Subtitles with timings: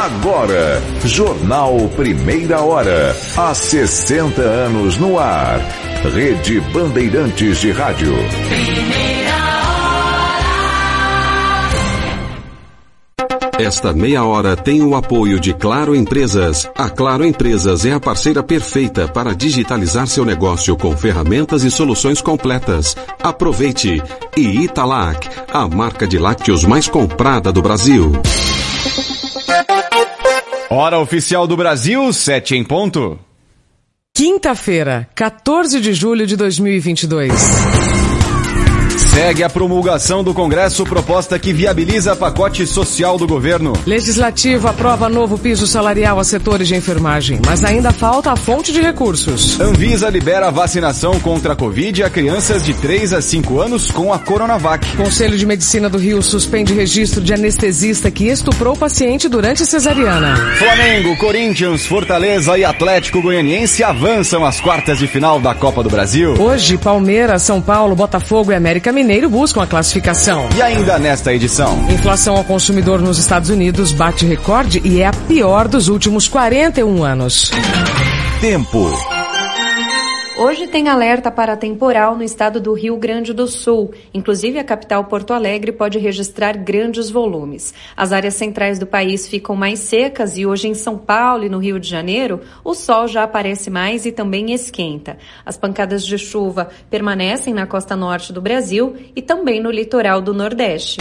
[0.00, 3.14] Agora, Jornal Primeira Hora.
[3.36, 5.60] Há 60 anos no ar.
[6.14, 8.14] Rede Bandeirantes de Rádio.
[13.58, 16.66] Esta meia hora tem o apoio de Claro Empresas.
[16.74, 22.22] A Claro Empresas é a parceira perfeita para digitalizar seu negócio com ferramentas e soluções
[22.22, 22.96] completas.
[23.22, 24.02] Aproveite!
[24.34, 28.12] E Italac, a marca de lácteos mais comprada do Brasil.
[30.72, 33.18] Hora oficial do Brasil, 7 em ponto.
[34.14, 37.32] Quinta-feira, 14 de julho de 2022.
[39.12, 43.72] Segue a promulgação do Congresso proposta que viabiliza pacote social do governo.
[43.84, 48.80] Legislativo aprova novo piso salarial a setores de enfermagem, mas ainda falta a fonte de
[48.80, 49.60] recursos.
[49.60, 54.18] Anvisa libera vacinação contra a Covid a crianças de 3 a 5 anos com a
[54.20, 54.96] Coronavac.
[54.96, 60.36] Conselho de Medicina do Rio suspende registro de anestesista que estuprou paciente durante cesariana.
[60.56, 66.34] Flamengo, Corinthians, Fortaleza e Atlético Goianiense avançam às quartas de final da Copa do Brasil.
[66.40, 70.48] Hoje, Palmeiras, São Paulo, Botafogo e América Mineiro buscam a classificação.
[70.56, 71.78] E ainda nesta edição.
[71.90, 77.04] Inflação ao consumidor nos Estados Unidos bate recorde e é a pior dos últimos 41
[77.04, 77.50] anos.
[78.40, 79.19] Tempo.
[80.40, 83.92] Hoje tem alerta para temporal no estado do Rio Grande do Sul.
[84.14, 87.74] Inclusive, a capital Porto Alegre pode registrar grandes volumes.
[87.94, 91.58] As áreas centrais do país ficam mais secas e hoje em São Paulo e no
[91.58, 95.18] Rio de Janeiro, o sol já aparece mais e também esquenta.
[95.44, 100.32] As pancadas de chuva permanecem na costa norte do Brasil e também no litoral do
[100.32, 100.96] Nordeste.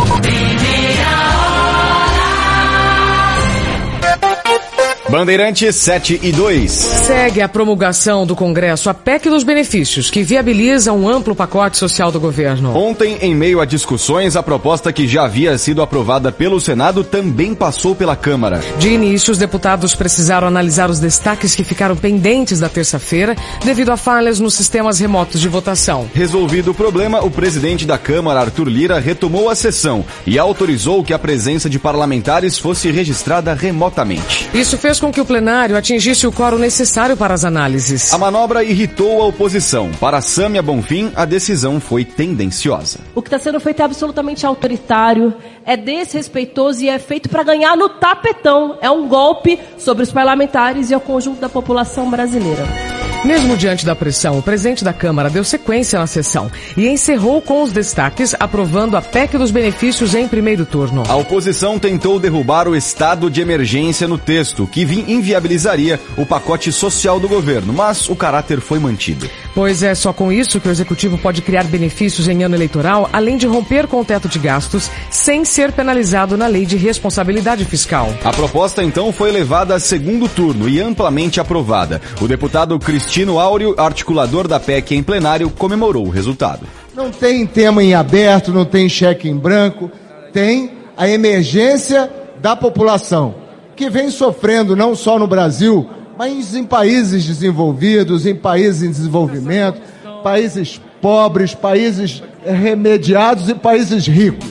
[5.09, 6.71] Bandeirantes 7 e 2.
[6.71, 12.11] Segue a promulgação do Congresso a PEC dos benefícios, que viabiliza um amplo pacote social
[12.11, 12.77] do governo.
[12.77, 17.55] Ontem, em meio a discussões, a proposta que já havia sido aprovada pelo Senado também
[17.55, 18.61] passou pela Câmara.
[18.77, 23.35] De início, os deputados precisaram analisar os destaques que ficaram pendentes da terça-feira
[23.65, 26.07] devido a falhas nos sistemas remotos de votação.
[26.13, 31.13] Resolvido o problema, o presidente da Câmara, Arthur Lira, retomou a sessão e autorizou que
[31.13, 34.47] a presença de parlamentares fosse registrada remotamente.
[34.53, 38.13] Isso fez com que o plenário atingisse o quórum necessário para as análises.
[38.13, 39.91] A manobra irritou a oposição.
[39.99, 42.99] Para Sâmia Bonfim, a decisão foi tendenciosa.
[43.15, 45.33] O que está sendo feito é absolutamente autoritário,
[45.65, 48.77] é desrespeitoso e é feito para ganhar no tapetão.
[48.81, 52.98] É um golpe sobre os parlamentares e o conjunto da população brasileira.
[53.25, 57.61] Mesmo diante da pressão, o presidente da Câmara deu sequência na sessão e encerrou com
[57.61, 61.03] os destaques, aprovando a PEC dos benefícios em primeiro turno.
[61.07, 67.19] A oposição tentou derrubar o estado de emergência no texto, que inviabilizaria o pacote social
[67.19, 69.29] do governo, mas o caráter foi mantido.
[69.53, 73.37] Pois é só com isso que o executivo pode criar benefícios em ano eleitoral, além
[73.37, 78.13] de romper com o teto de gastos, sem ser penalizado na lei de responsabilidade fiscal.
[78.23, 82.01] A proposta então foi levada a segundo turno e amplamente aprovada.
[82.21, 86.65] O deputado Cristino Áureo, articulador da PEC em plenário, comemorou o resultado.
[86.95, 89.89] Não tem tema em aberto, não tem cheque em branco,
[90.31, 92.11] tem a emergência
[92.41, 93.35] da população,
[93.75, 95.89] que vem sofrendo não só no Brasil,
[96.19, 99.79] mas em países desenvolvidos, em países em desenvolvimento,
[100.21, 104.49] países pobres, países remediados e países ricos.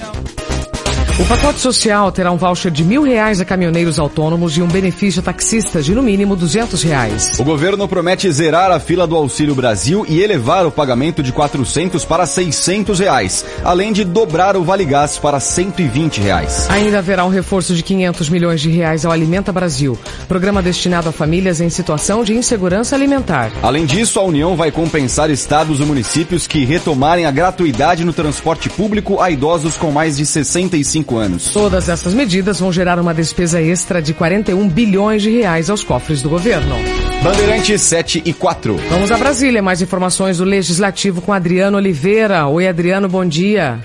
[1.21, 5.19] O pacote social terá um voucher de mil reais a caminhoneiros autônomos e um benefício
[5.19, 7.41] a taxistas de no mínimo duzentos reais.
[7.41, 12.05] O governo promete zerar a fila do Auxílio Brasil e elevar o pagamento de 400
[12.05, 16.71] para 600 reais, além de dobrar o Vale Gás para 120 reais.
[16.71, 19.99] Ainda haverá um reforço de 500 milhões de reais ao Alimenta Brasil,
[20.29, 23.51] programa destinado a famílias em situação de insegurança alimentar.
[23.61, 28.71] Além disso, a União vai compensar estados e municípios que retomarem a gratuidade no transporte
[28.71, 31.51] público a idosos com mais de 65 anos.
[31.51, 36.21] Todas essas medidas vão gerar uma despesa extra de 41 bilhões de reais aos cofres
[36.21, 36.75] do governo.
[37.23, 38.77] Bandeirante 7 e 4.
[38.91, 42.47] Vamos a Brasília, mais informações do Legislativo com Adriano Oliveira.
[42.47, 43.79] Oi, Adriano, bom dia.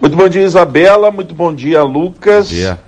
[0.00, 1.10] Muito bom dia, Isabela.
[1.10, 2.48] Muito bom dia, Lucas.
[2.48, 2.78] Bom dia.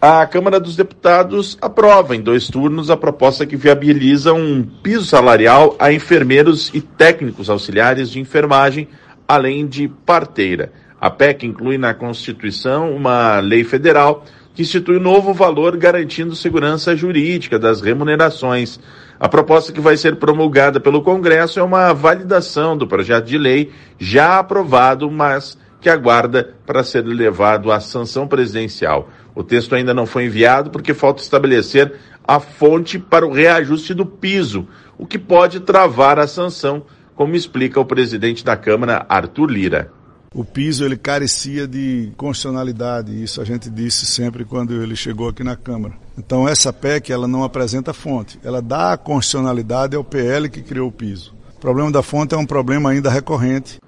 [0.00, 5.74] A Câmara dos Deputados aprova em dois turnos a proposta que viabiliza um piso salarial
[5.76, 8.86] a enfermeiros e técnicos auxiliares de enfermagem,
[9.26, 10.72] além de parteira.
[11.00, 16.96] A PEC inclui na Constituição uma lei federal que institui um novo valor garantindo segurança
[16.96, 18.80] jurídica das remunerações.
[19.20, 23.70] A proposta que vai ser promulgada pelo Congresso é uma validação do projeto de lei
[23.96, 29.08] já aprovado, mas que aguarda para ser levado à sanção presidencial.
[29.32, 31.94] O texto ainda não foi enviado porque falta estabelecer
[32.26, 34.66] a fonte para o reajuste do piso,
[34.98, 36.82] o que pode travar a sanção,
[37.14, 39.97] como explica o presidente da Câmara, Arthur Lira.
[40.34, 45.42] O piso ele carecia de constitucionalidade, isso a gente disse sempre quando ele chegou aqui
[45.42, 45.94] na Câmara.
[46.18, 50.88] Então essa PEC ela não apresenta fonte, ela dá a constitucionalidade ao PL que criou
[50.88, 51.34] o piso.
[51.56, 53.80] O problema da fonte é um problema ainda recorrente.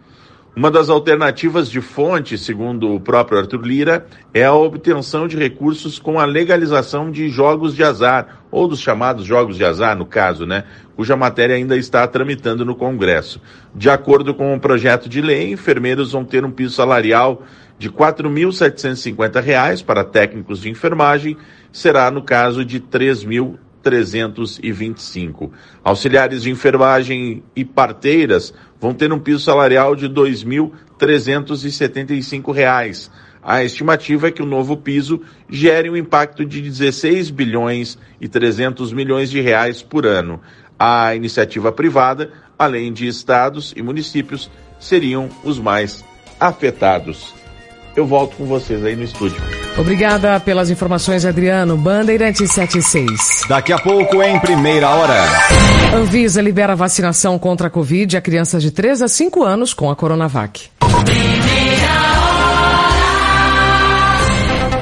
[0.54, 5.96] Uma das alternativas de fonte, segundo o próprio Arthur Lira, é a obtenção de recursos
[5.96, 10.44] com a legalização de jogos de azar, ou dos chamados jogos de azar, no caso,
[10.44, 10.64] né?
[10.96, 13.40] Cuja matéria ainda está tramitando no Congresso.
[13.72, 17.44] De acordo com o projeto de lei, enfermeiros vão ter um piso salarial
[17.78, 21.36] de R$ 4.750 para técnicos de enfermagem,
[21.70, 25.52] será no caso de R$ 3.000 325.
[25.82, 33.10] Auxiliares de enfermagem e parteiras vão ter um piso salarial de R$ 2.375.
[33.42, 38.92] A estimativa é que o novo piso gere um impacto de 16 bilhões e 300
[38.92, 40.40] milhões de reais por ano.
[40.78, 46.04] A iniciativa privada, além de estados e municípios, seriam os mais
[46.38, 47.39] afetados.
[47.96, 49.36] Eu volto com vocês aí no estúdio.
[49.76, 51.76] Obrigada pelas informações, Adriano.
[51.76, 53.44] Bandeirante 76.
[53.48, 55.24] Daqui a pouco, em primeira hora.
[55.94, 59.96] Anvisa libera vacinação contra a Covid a crianças de 3 a 5 anos com a
[59.96, 60.70] Coronavac.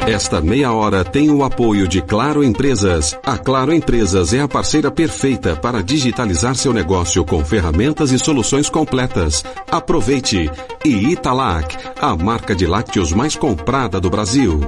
[0.09, 3.15] Esta meia hora tem o apoio de Claro Empresas.
[3.27, 8.71] A Claro Empresas é a parceira perfeita para digitalizar seu negócio com ferramentas e soluções
[8.71, 9.45] completas.
[9.71, 10.51] Aproveite!
[10.83, 14.61] E Italac, a marca de lácteos mais comprada do Brasil.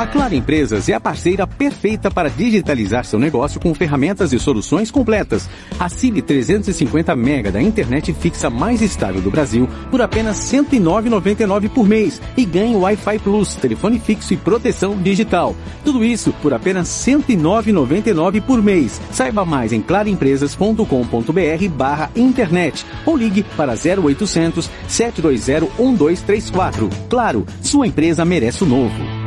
[0.00, 4.90] A Claro Empresas é a parceira perfeita para digitalizar seu negócio com ferramentas e soluções
[4.90, 5.46] completas.
[5.78, 11.86] Assine 350 mega da internet fixa mais estável do Brasil por apenas R$ 109,99 por
[11.86, 15.54] mês e ganhe Wi-Fi Plus, telefone fixo e proteção digital.
[15.84, 18.98] Tudo isso por apenas R$ 109,99 por mês.
[19.12, 26.88] Saiba mais em claroempresas.com.br barra internet ou ligue para 0800 720 1234.
[27.10, 29.19] Claro, sua empresa merece o novo.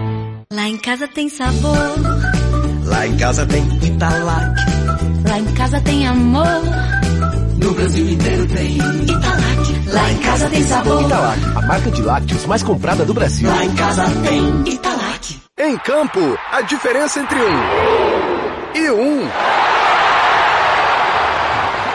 [0.53, 1.95] Lá em casa tem sabor.
[2.85, 4.55] Lá em casa tem Italac.
[5.27, 6.61] Lá em casa tem amor.
[7.57, 9.89] No Brasil inteiro tem Italac.
[9.91, 11.01] Lá em casa tem sabor.
[11.01, 13.49] Italac, a marca de lácteos mais comprada do Brasil.
[13.49, 15.41] Lá em casa tem Italac.
[15.57, 16.19] Em campo,
[16.51, 19.27] a diferença entre um e um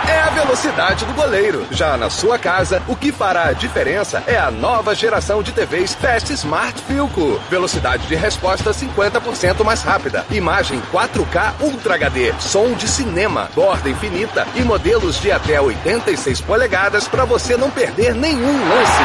[0.08, 1.66] é a velocidade do goleiro.
[1.70, 5.94] Já na sua casa, o que fará a diferença é a nova geração de TVs
[5.94, 7.38] Fast Smart Filco.
[7.50, 10.24] Velocidade de resposta 50% mais rápida.
[10.30, 12.32] Imagem 4K Ultra HD.
[12.40, 13.50] Som de cinema.
[13.54, 19.02] Borda infinita e modelos de até 86 polegadas para você não perder nenhum lance.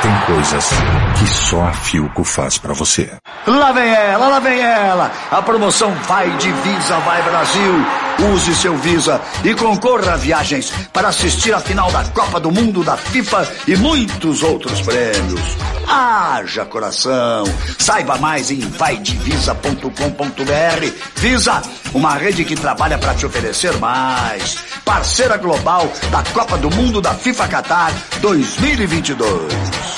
[0.00, 0.70] Tem coisas
[1.18, 3.10] que só a Filco faz para você.
[3.46, 5.10] Lá vem ela, lá vem ela.
[5.30, 8.07] A promoção Vai de Visa, Vai Brasil.
[8.20, 12.82] Use seu Visa e concorra a viagens para assistir a final da Copa do Mundo
[12.82, 15.56] da FIFA e muitos outros prêmios.
[15.86, 17.44] Haja coração!
[17.78, 20.92] Saiba mais em vaidevisa.com.br.
[21.16, 21.62] Visa,
[21.94, 24.58] uma rede que trabalha para te oferecer mais.
[24.84, 29.97] Parceira global da Copa do Mundo da FIFA Qatar 2022.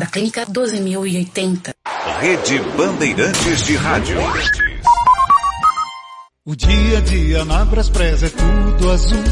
[0.01, 1.75] da clínica 12080.
[2.19, 4.17] Rede Bandeirantes de Rádio.
[6.43, 9.23] O dia a dia na Braspress é tudo azul.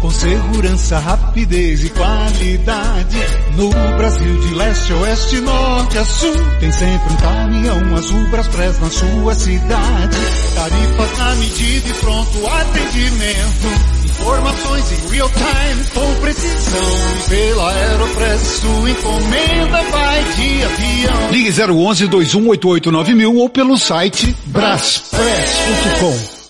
[0.00, 3.18] Com segurança, rapidez e qualidade.
[3.54, 6.34] No Brasil de leste a oeste, norte a sul.
[6.58, 10.16] Tem sempre um caminhão azul Braspress na sua cidade.
[10.56, 13.99] Tarifas na medida e pronto atendimento.
[14.20, 16.80] Informações em real time com precisão.
[17.16, 21.30] E pela Aeropress sua encomenda vai de avião.
[21.30, 26.40] Ligue 011 2188 mil ou pelo site braspress.com.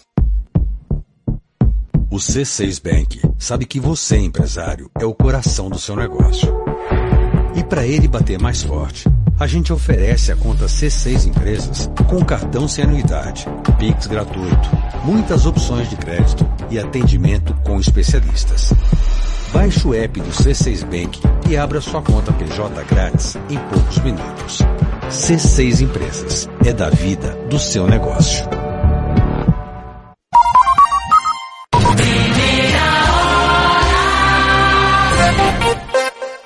[2.11, 6.53] O C6 Bank sabe que você, empresário, é o coração do seu negócio.
[7.55, 9.09] E para ele bater mais forte,
[9.40, 13.47] a gente oferece a conta C6 Empresas com cartão sem anuidade,
[13.78, 14.68] Pix gratuito,
[15.02, 18.70] muitas opções de crédito e atendimento com especialistas.
[19.50, 24.59] Baixe o app do C6 Bank e abra sua conta PJ grátis em poucos minutos.
[25.09, 28.60] C6 Empresas é da vida do seu negócio.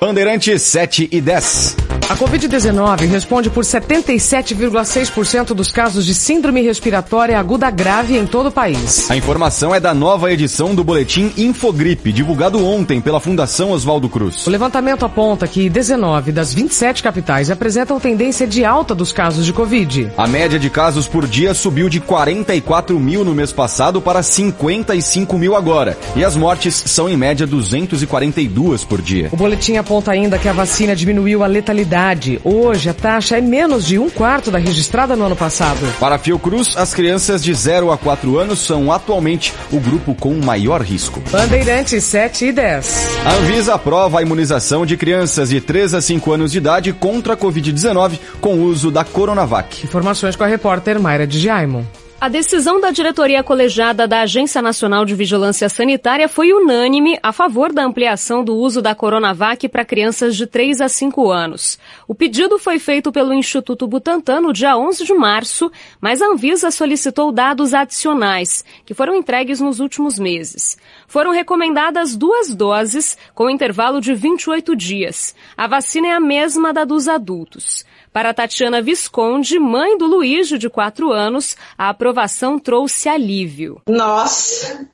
[0.05, 1.77] Bandeirante 7 e 10.
[2.07, 8.51] A Covid-19 responde por 77,6% dos casos de síndrome respiratória aguda grave em todo o
[8.51, 9.09] país.
[9.09, 14.45] A informação é da nova edição do boletim Infogripe, divulgado ontem pela Fundação Oswaldo Cruz.
[14.45, 19.51] O levantamento aponta que 19 das 27 capitais apresentam tendência de alta dos casos de
[19.51, 20.11] Covid.
[20.15, 25.39] A média de casos por dia subiu de 44 mil no mês passado para 55
[25.39, 25.97] mil agora.
[26.15, 29.29] E as mortes são em média 242 por dia.
[29.31, 32.39] O boletim aponta ainda que a vacina diminuiu a letalidade.
[32.43, 35.79] Hoje a taxa é menos de um quarto da registrada no ano passado.
[35.99, 40.33] Para a Fiocruz, as crianças de 0 a 4 anos são atualmente o grupo com
[40.35, 41.21] maior risco.
[41.31, 43.09] Bandeirantes 7 e 10.
[43.25, 47.33] A Anvisa aprova a imunização de crianças de 3 a 5 anos de idade contra
[47.33, 49.83] a Covid-19 com o uso da Coronavac.
[49.83, 51.83] Informações com a repórter Mayra de Jaimon.
[52.25, 57.71] A decisão da diretoria colegiada da Agência Nacional de Vigilância Sanitária foi unânime a favor
[57.71, 61.77] da ampliação do uso da Coronavac para crianças de 3 a 5 anos.
[62.07, 66.71] O pedido foi feito pelo Instituto Butantan no dia 11 de março, mas a Anvisa
[66.71, 70.79] solicitou dados adicionais, que foram entregues nos últimos meses.
[71.07, 75.35] Foram recomendadas duas doses, com intervalo de 28 dias.
[75.55, 77.85] A vacina é a mesma da dos adultos.
[78.15, 83.81] Para Tatiana Visconde, mãe do Luísio, de 4 anos, a aprovação trouxe alívio.
[83.89, 84.87] Nossa,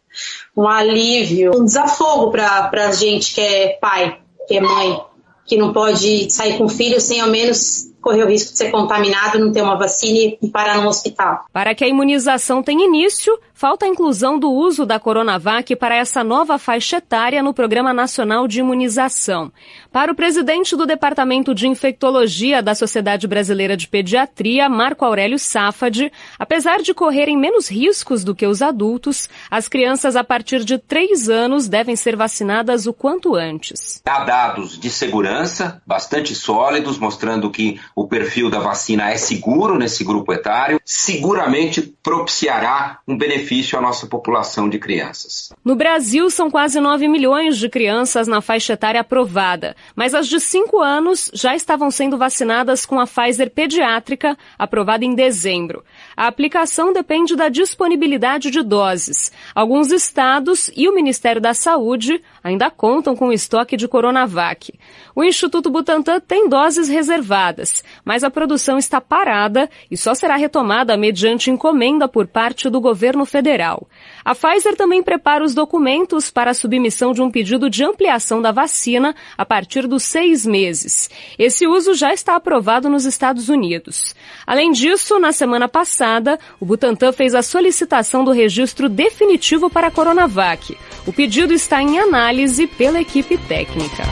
[0.58, 5.00] um alívio, um desafogo para a gente que é pai, que é mãe,
[5.46, 9.40] que não pode sair com filho sem ao menos correr o risco de ser contaminado,
[9.40, 11.46] não ter uma vacina e parar no hospital.
[11.54, 16.24] Para que a imunização tenha início, falta a inclusão do uso da Coronavac para essa
[16.24, 19.52] nova faixa etária no Programa Nacional de Imunização.
[19.92, 26.12] Para o presidente do Departamento de Infectologia da Sociedade Brasileira de Pediatria, Marco Aurélio Safad,
[26.40, 31.30] apesar de correrem menos riscos do que os adultos, as crianças a partir de 3
[31.30, 34.02] anos devem ser vacinadas o quanto antes.
[34.06, 40.04] Há dados de segurança bastante sólidos mostrando que o perfil da vacina é seguro nesse
[40.04, 45.54] grupo etário, seguramente propiciará um benefício à nossa população de crianças.
[45.64, 50.40] No Brasil, são quase 9 milhões de crianças na faixa etária aprovada, mas as de
[50.40, 55.84] 5 anos já estavam sendo vacinadas com a Pfizer pediátrica, aprovada em dezembro.
[56.16, 59.32] A aplicação depende da disponibilidade de doses.
[59.54, 64.74] Alguns estados e o Ministério da Saúde ainda contam com o estoque de Coronavac.
[65.16, 70.98] O Instituto Butantan tem doses reservadas, mas a produção está parada e só será retomada
[70.98, 73.88] mediante encomenda por parte do governo federal.
[74.24, 78.52] A Pfizer também prepara os documentos para a submissão de um pedido de ampliação da
[78.52, 81.10] vacina a partir dos seis meses.
[81.38, 84.16] Esse uso já está aprovado nos Estados Unidos.
[84.46, 89.92] Além disso, na semana passada, o Butantan fez a solicitação do registro definitivo para a
[89.92, 90.78] Coronavac.
[91.06, 94.04] O pedido está em análise pela equipe técnica.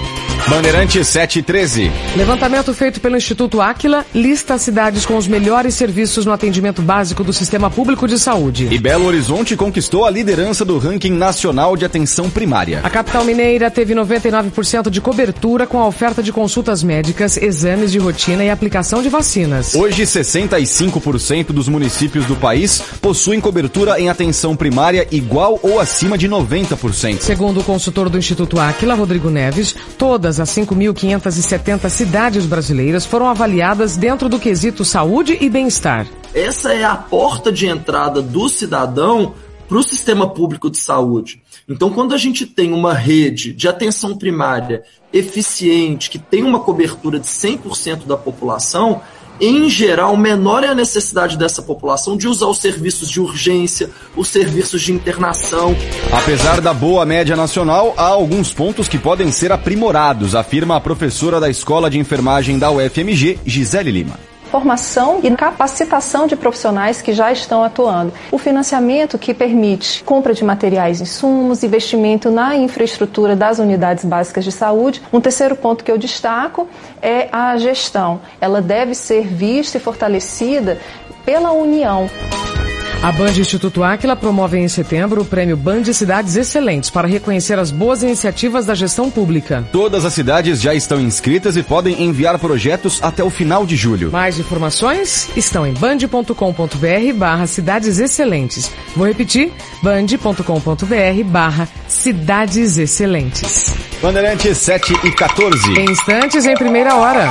[0.47, 1.91] Bandeirante 713.
[2.15, 7.23] Levantamento feito pelo Instituto Áquila lista as cidades com os melhores serviços no atendimento básico
[7.23, 8.67] do sistema público de saúde.
[8.71, 12.79] E Belo Horizonte conquistou a liderança do ranking nacional de atenção primária.
[12.83, 17.99] A capital mineira teve 99% de cobertura com a oferta de consultas médicas, exames de
[17.99, 19.75] rotina e aplicação de vacinas.
[19.75, 26.27] Hoje, 65% dos municípios do país possuem cobertura em atenção primária igual ou acima de
[26.27, 27.19] 90%.
[27.19, 33.95] Segundo o consultor do Instituto Áquila, Rodrigo Neves, todas as 5.570 cidades brasileiras foram avaliadas
[33.95, 36.05] dentro do quesito saúde e bem-estar.
[36.33, 39.33] Essa é a porta de entrada do cidadão
[39.69, 41.41] para o sistema público de saúde.
[41.69, 44.83] Então, quando a gente tem uma rede de atenção primária
[45.13, 49.01] eficiente, que tem uma cobertura de 100% da população,
[49.39, 54.27] em geral, menor é a necessidade dessa população de usar os serviços de urgência, os
[54.27, 55.75] serviços de internação.
[56.11, 61.39] Apesar da boa média nacional, há alguns pontos que podem ser aprimorados, afirma a professora
[61.39, 67.31] da Escola de Enfermagem da UFMG, Gisele Lima formação e capacitação de profissionais que já
[67.31, 68.11] estão atuando.
[68.31, 74.51] O financiamento que permite compra de materiais insumos, investimento na infraestrutura das unidades básicas de
[74.51, 75.01] saúde.
[75.13, 76.67] Um terceiro ponto que eu destaco
[77.01, 78.19] é a gestão.
[78.41, 80.79] Ela deve ser vista e fortalecida
[81.25, 82.09] pela União.
[83.01, 87.71] A Band Instituto Áquila promove em setembro o prêmio Band Cidades Excelentes para reconhecer as
[87.71, 89.65] boas iniciativas da gestão pública.
[89.71, 94.11] Todas as cidades já estão inscritas e podem enviar projetos até o final de julho.
[94.11, 98.69] Mais informações estão em band.com.br barra Cidades Excelentes.
[98.93, 103.73] Vou repetir, band.com.br barra Cidades Excelentes.
[104.01, 105.79] Bandeirante 7 e 14.
[105.79, 107.29] Em instantes, em primeira hora.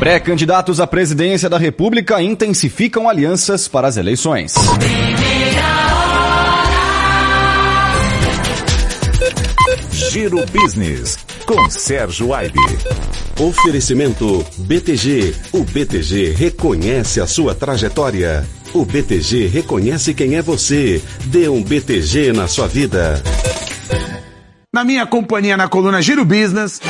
[0.00, 4.54] Pré-candidatos à presidência da República intensificam alianças para as eleições.
[10.10, 11.18] Giro Business.
[11.44, 12.58] com Sérgio Aibe.
[13.38, 15.34] Oferecimento BTG.
[15.52, 18.48] O BTG reconhece a sua trajetória.
[18.72, 21.02] O BTG reconhece quem é você.
[21.26, 23.22] Dê um BTG na sua vida.
[24.72, 26.80] Na minha companhia na coluna Giro Business,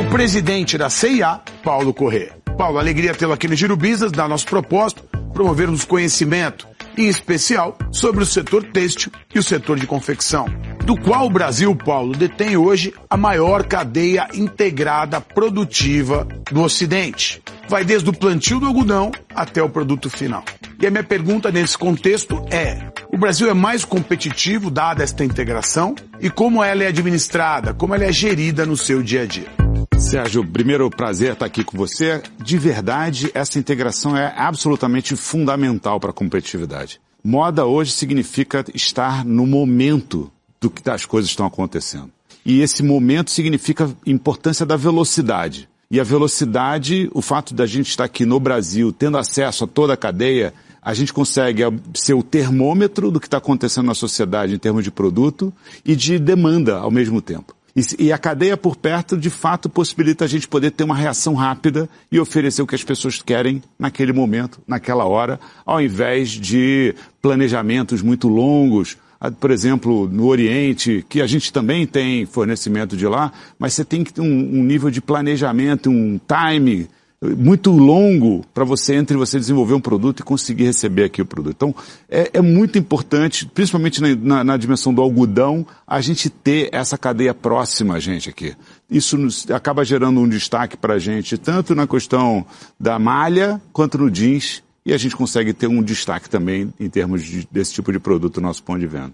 [0.00, 2.43] o presidente da CIA, Paulo Corrêa.
[2.56, 8.22] Paulo, alegria tê-lo aqui no Giro Business, dá nosso propósito, promovermos conhecimento, em especial sobre
[8.22, 10.46] o setor têxtil e o setor de confecção,
[10.84, 17.42] do qual o Brasil, Paulo, detém hoje a maior cadeia integrada produtiva do Ocidente.
[17.68, 20.44] Vai desde o plantio do algodão até o produto final.
[20.80, 22.78] E a minha pergunta nesse contexto é:
[23.10, 28.04] o Brasil é mais competitivo dada esta integração e como ela é administrada, como ela
[28.04, 29.63] é gerida no seu dia a dia?
[30.04, 32.22] Sérgio, primeiro prazer estar aqui com você.
[32.38, 37.00] De verdade, essa integração é absolutamente fundamental para a competitividade.
[37.24, 40.30] Moda hoje significa estar no momento
[40.60, 42.10] do que as coisas estão acontecendo.
[42.44, 45.68] E esse momento significa importância da velocidade.
[45.90, 49.94] E a velocidade, o fato da gente estar aqui no Brasil, tendo acesso a toda
[49.94, 51.62] a cadeia, a gente consegue
[51.94, 56.18] ser o termômetro do que está acontecendo na sociedade em termos de produto e de
[56.18, 57.54] demanda ao mesmo tempo.
[57.98, 61.88] E, a cadeia por perto, de fato, possibilita a gente poder ter uma reação rápida
[62.10, 68.00] e oferecer o que as pessoas querem naquele momento, naquela hora, ao invés de planejamentos
[68.00, 68.96] muito longos.
[69.20, 73.84] Ah, por exemplo, no Oriente, que a gente também tem fornecimento de lá, mas você
[73.84, 76.88] tem que ter um, um nível de planejamento, um time
[77.36, 81.54] muito longo para você entre você desenvolver um produto e conseguir receber aqui o produto.
[81.54, 81.74] Então,
[82.08, 86.98] é, é muito importante, principalmente na, na, na, dimensão do algodão, a gente ter essa
[86.98, 88.54] cadeia próxima a gente aqui.
[88.90, 92.44] Isso nos, acaba gerando um destaque para a gente, tanto na questão
[92.78, 97.22] da malha quanto no jeans, e a gente consegue ter um destaque também em termos
[97.22, 99.12] de, desse tipo de produto no nosso ponto de venda.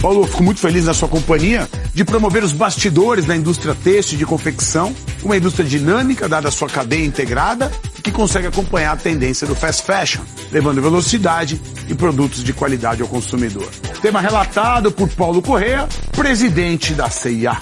[0.00, 4.18] Paulo, eu fico muito feliz na sua companhia de promover os bastidores da indústria têxtil
[4.18, 7.70] de confecção, uma indústria dinâmica, dada a sua cadeia integrada,
[8.02, 10.22] que consegue acompanhar a tendência do fast fashion,
[10.52, 13.68] levando velocidade e produtos de qualidade ao consumidor.
[14.00, 17.56] Tema relatado por Paulo Correa, presidente da CIA.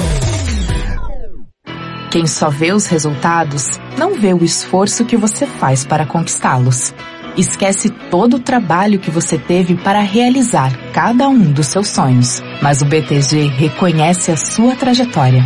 [2.10, 6.92] Quem só vê os resultados, não vê o esforço que você faz para conquistá-los.
[7.36, 12.40] Esquece todo o trabalho que você teve para realizar cada um dos seus sonhos.
[12.62, 15.44] Mas o BTG reconhece a sua trajetória.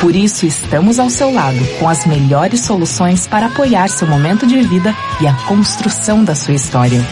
[0.00, 4.60] Por isso estamos ao seu lado com as melhores soluções para apoiar seu momento de
[4.62, 7.04] vida e a construção da sua história.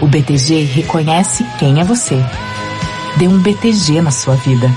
[0.00, 2.20] O BTG reconhece quem é você.
[3.16, 4.68] Dê um BTG na sua vida.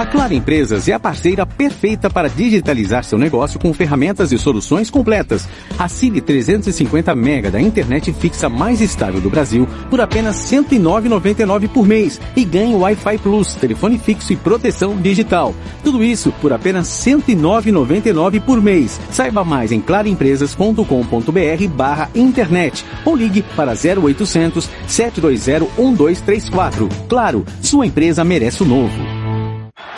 [0.00, 4.88] A Claro Empresas é a parceira perfeita para digitalizar seu negócio com ferramentas e soluções
[4.88, 5.46] completas.
[5.78, 11.86] Assine 350 mega da internet fixa mais estável do Brasil por apenas R$ 109,99 por
[11.86, 15.54] mês e ganhe Wi-Fi Plus, telefone fixo e proteção digital.
[15.84, 18.98] Tudo isso por apenas R$ 109,99 por mês.
[19.10, 26.88] Saiba mais em claroempresas.com.br barra internet ou ligue para 0800 720 1234.
[27.06, 29.19] Claro, sua empresa merece o novo.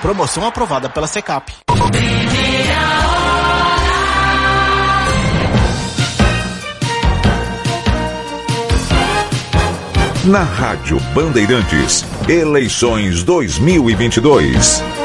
[0.00, 1.52] Promoção aprovada pela Secap.
[10.24, 14.97] Na Rádio Bandeirantes, eleições 2022.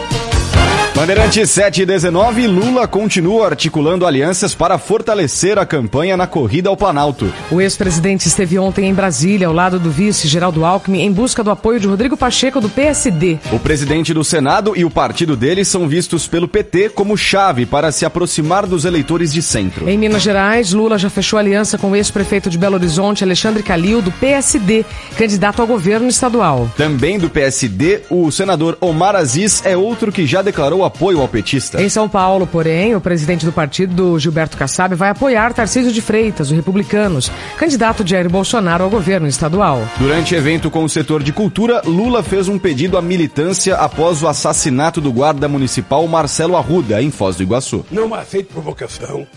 [0.95, 7.33] Bandeirantes 719, Lula continua articulando alianças para fortalecer a campanha na corrida ao Planalto.
[7.49, 11.49] O ex-presidente esteve ontem em Brasília, ao lado do vice Geraldo Alckmin, em busca do
[11.49, 13.39] apoio de Rodrigo Pacheco do PSD.
[13.51, 17.91] O presidente do Senado e o partido dele são vistos pelo PT como chave para
[17.91, 19.89] se aproximar dos eleitores de centro.
[19.89, 23.99] Em Minas Gerais, Lula já fechou aliança com o ex-prefeito de Belo Horizonte, Alexandre Calil,
[23.99, 24.85] do PSD,
[25.17, 26.69] candidato ao governo estadual.
[26.77, 31.81] Também do PSD, o senador Omar Aziz é outro que já declarou apoio ao petista.
[31.81, 36.51] Em São Paulo, porém, o presidente do partido, Gilberto Kassab, vai apoiar Tarcísio de Freitas,
[36.51, 39.81] o Republicanos, candidato de Jair Bolsonaro ao governo estadual.
[39.97, 44.27] Durante evento com o setor de cultura, Lula fez um pedido à militância após o
[44.27, 47.85] assassinato do guarda municipal Marcelo Arruda, em Foz do Iguaçu.
[47.91, 49.27] Não aceite provocação,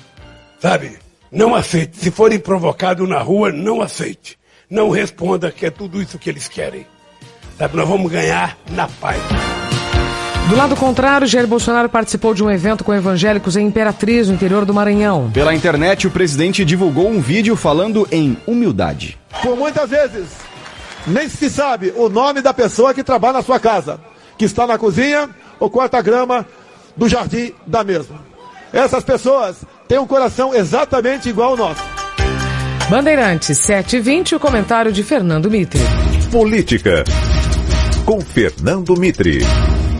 [0.60, 0.98] sabe?
[1.30, 1.98] Não aceite.
[1.98, 4.38] Se forem provocados na rua, não aceite.
[4.70, 6.86] Não responda que é tudo isso que eles querem.
[7.58, 7.76] Sabe?
[7.76, 9.20] Nós vamos ganhar na paz.
[10.48, 14.64] Do lado contrário, Jair Bolsonaro participou de um evento com evangélicos em Imperatriz, no interior
[14.64, 15.28] do Maranhão.
[15.34, 19.18] Pela internet, o presidente divulgou um vídeo falando em humildade.
[19.42, 20.28] Por muitas vezes,
[21.04, 23.98] nem se sabe o nome da pessoa que trabalha na sua casa,
[24.38, 25.28] que está na cozinha
[25.58, 26.46] ou corta grama
[26.96, 28.20] do jardim da mesma.
[28.72, 29.56] Essas pessoas
[29.88, 31.82] têm um coração exatamente igual ao nosso.
[32.88, 35.80] Bandeirantes 720, o comentário de Fernando Mitre.
[36.30, 37.02] Política.
[38.04, 39.40] Com Fernando Mitre.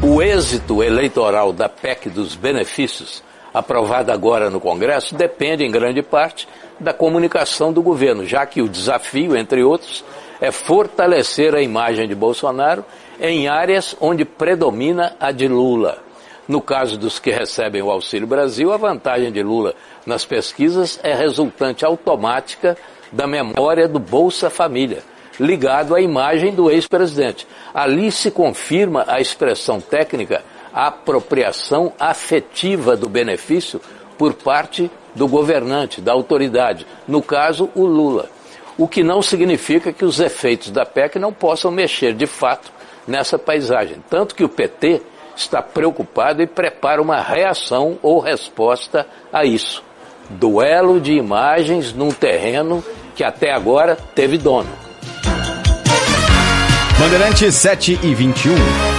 [0.03, 6.47] O êxito eleitoral da PEC dos benefícios, aprovada agora no Congresso, depende em grande parte
[6.79, 10.05] da comunicação do governo, já que o desafio, entre outros,
[10.41, 12.85] é fortalecer a imagem de Bolsonaro
[13.19, 15.99] em áreas onde predomina a de Lula.
[16.47, 21.15] No caso dos que recebem o Auxílio Brasil, a vantagem de Lula nas pesquisas é
[21.15, 22.77] resultante automática
[23.11, 25.03] da memória do Bolsa Família,
[25.39, 27.47] ligado à imagem do ex-presidente.
[27.75, 30.43] Ali se confirma a expressão técnica
[30.77, 33.81] apropriação afetiva do benefício
[34.19, 38.29] por parte do governante, da autoridade, no caso, o Lula.
[38.77, 42.71] O que não significa que os efeitos da PEC não possam mexer de fato
[43.09, 44.05] nessa paisagem.
[44.11, 45.01] Tanto que o PT
[45.35, 49.83] está preocupado e prepara uma reação ou resposta a isso.
[50.29, 54.86] Duelo de imagens num terreno que até agora teve dono.
[56.99, 58.55] Bandeirantes 7 e 21.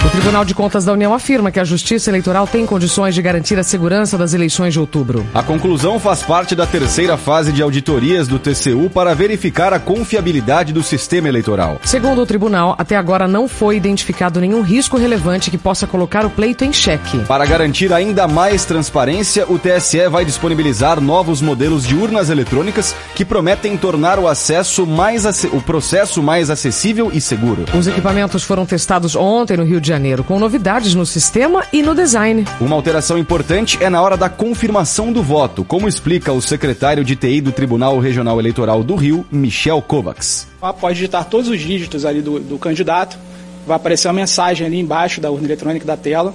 [0.06, 3.58] O Tribunal de Contas da União afirma que a Justiça Eleitoral tem condições de garantir
[3.58, 5.26] a segurança das eleições de outubro.
[5.34, 10.72] A conclusão faz parte da terceira fase de auditorias do TCU para verificar a confiabilidade
[10.72, 11.80] do sistema eleitoral.
[11.82, 16.30] Segundo o tribunal, até agora não foi identificado nenhum risco relevante que possa colocar o
[16.30, 17.18] pleito em xeque.
[17.26, 23.24] Para garantir ainda mais transparência, o TSE vai disponibilizar novos modelos de urnas eletrônicas que
[23.24, 27.64] prometem tornar o acesso mais o processo mais acessível e seguro.
[27.76, 31.94] Os equipamentos foram testados ontem no Rio de Janeiro, com novidades no sistema e no
[31.94, 32.44] design.
[32.60, 37.16] Uma alteração importante é na hora da confirmação do voto, como explica o secretário de
[37.16, 40.46] TI do Tribunal Regional Eleitoral do Rio, Michel Kovacs.
[40.78, 43.18] Pode digitar todos os dígitos ali do, do candidato,
[43.66, 46.34] vai aparecer uma mensagem ali embaixo da urna eletrônica da tela.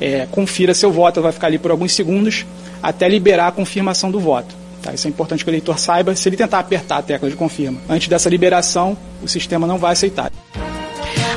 [0.00, 2.46] É, confira seu voto, vai ficar ali por alguns segundos
[2.82, 4.54] até liberar a confirmação do voto.
[4.82, 4.94] Tá?
[4.94, 6.14] Isso é importante que o eleitor saiba.
[6.14, 9.92] Se ele tentar apertar a tecla de confirma antes dessa liberação, o sistema não vai
[9.92, 10.30] aceitar.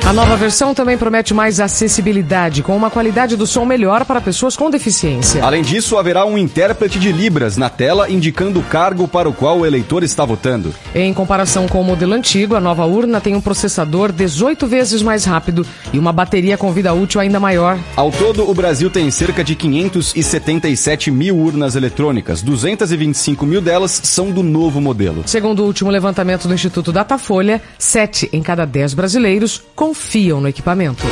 [0.06, 4.56] A nova versão também promete mais acessibilidade, com uma qualidade do som melhor para pessoas
[4.56, 5.44] com deficiência.
[5.44, 9.60] Além disso, haverá um intérprete de Libras na tela indicando o cargo para o qual
[9.60, 10.74] o eleitor está votando.
[10.94, 15.24] Em comparação com o modelo antigo, a nova urna tem um processador 18 vezes mais
[15.24, 17.78] rápido e uma bateria com vida útil ainda maior.
[17.94, 22.42] Ao todo, o Brasil tem cerca de 577 mil urnas eletrônicas.
[22.42, 25.22] 225 mil delas são do novo modelo.
[25.26, 29.99] Segundo o último levantamento do Instituto Datafolha, 7 em cada 10 brasileiros confiam
[30.40, 31.04] no equipamento.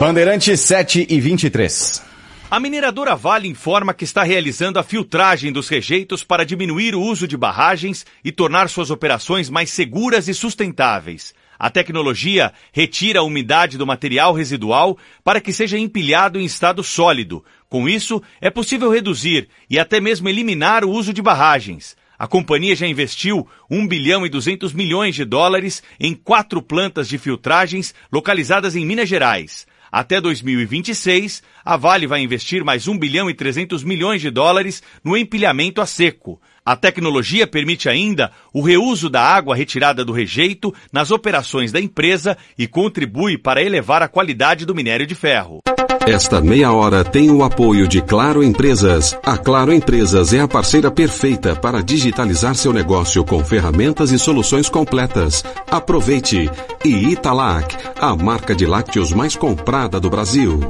[0.00, 2.02] Bandeirante 7 e 23.
[2.50, 7.28] A mineradora Vale informa que está realizando a filtragem dos rejeitos para diminuir o uso
[7.28, 11.34] de barragens e tornar suas operações mais seguras e sustentáveis.
[11.58, 17.44] A tecnologia retira a umidade do material residual para que seja empilhado em estado sólido.
[17.68, 21.97] Com isso, é possível reduzir e até mesmo eliminar o uso de barragens.
[22.18, 27.16] A companhia já investiu 1 bilhão e 200 milhões de dólares em quatro plantas de
[27.16, 29.66] filtragens localizadas em Minas Gerais.
[29.90, 35.16] Até 2026, a Vale vai investir mais 1 bilhão e 300 milhões de dólares no
[35.16, 36.40] empilhamento a seco.
[36.68, 42.36] A tecnologia permite ainda o reuso da água retirada do rejeito nas operações da empresa
[42.58, 45.62] e contribui para elevar a qualidade do minério de ferro.
[46.06, 49.18] Esta meia hora tem o apoio de Claro Empresas.
[49.24, 54.68] A Claro Empresas é a parceira perfeita para digitalizar seu negócio com ferramentas e soluções
[54.68, 55.42] completas.
[55.70, 56.50] Aproveite!
[56.84, 60.60] E Italac, a marca de lácteos mais comprada do Brasil.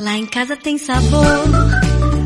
[0.00, 1.91] Lá em casa tem sabor.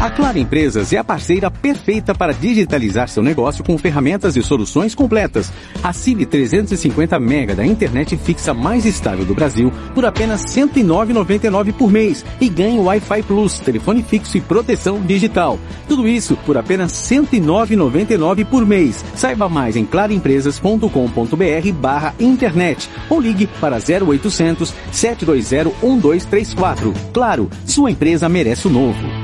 [0.00, 4.94] A Claro Empresas é a parceira perfeita para digitalizar seu negócio com ferramentas e soluções
[4.94, 5.50] completas.
[5.82, 11.90] Assine 350 mega da internet fixa mais estável do Brasil por apenas R$ 109,99 por
[11.90, 15.58] mês e ganhe Wi-Fi Plus, telefone fixo e proteção digital.
[15.88, 19.02] Tudo isso por apenas R$ 109,99 por mês.
[19.14, 26.92] Saiba mais em claroempresas.com.br barra internet ou ligue para 0800 720 1234.
[27.12, 29.23] Claro, sua empresa merece o novo.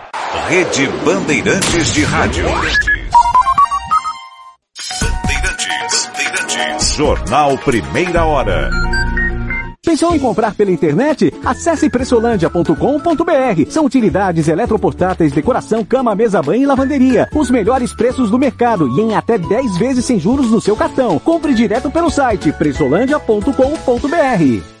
[0.51, 2.43] Rede Bandeirantes de Rádio.
[4.99, 6.93] Bandeirantes, Bandeirantes.
[6.95, 8.69] Jornal Primeira Hora.
[9.81, 11.33] Pensou em comprar pela internet?
[11.45, 13.69] Acesse pressolândia.com.br.
[13.69, 17.29] São utilidades eletroportáteis, decoração, cama, mesa, banho e lavanderia.
[17.33, 21.17] Os melhores preços do mercado e em até 10 vezes sem juros no seu cartão.
[21.19, 24.80] Compre direto pelo site pressolândia.com.br.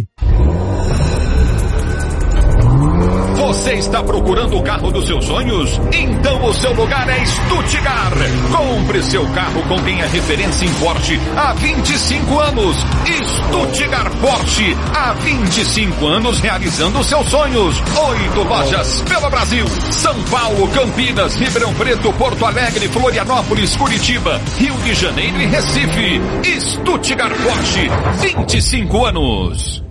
[3.51, 5.69] Você está procurando o carro dos seus sonhos?
[5.91, 8.17] Então o seu lugar é Stuttgart.
[8.49, 12.77] Compre seu carro com quem é referência em Porsche há 25 anos.
[13.05, 17.75] Stuttgart Porsche, há 25 anos realizando seus sonhos.
[18.09, 19.67] Oito lojas pelo Brasil.
[19.91, 26.21] São Paulo, Campinas, Ribeirão Preto, Porto Alegre, Florianópolis, Curitiba, Rio de Janeiro e Recife.
[26.59, 27.89] Stuttgart Porsche,
[28.21, 29.90] 25 anos.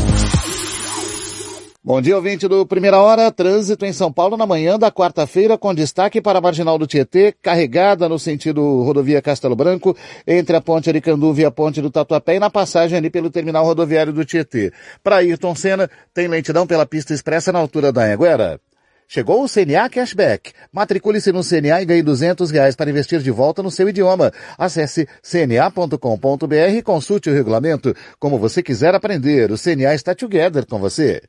[1.83, 3.31] Bom dia, ouvinte do Primeira Hora.
[3.31, 7.33] Trânsito em São Paulo na manhã da quarta-feira, com destaque para a Marginal do Tietê,
[7.41, 12.35] carregada no sentido rodovia Castelo Branco, entre a ponte Aricanduva e a ponte do Tatuapé
[12.35, 14.71] e na passagem ali pelo terminal rodoviário do Tietê.
[15.03, 18.61] Para Ayrton Senna, tem lentidão pela pista expressa na altura da Anhanguera.
[19.07, 20.51] Chegou o CNA Cashback.
[20.71, 24.31] Matricule-se no CNA e ganhe 200 reais para investir de volta no seu idioma.
[24.55, 27.95] Acesse cna.com.br e consulte o regulamento.
[28.19, 31.23] Como você quiser aprender, o CNA está together com você.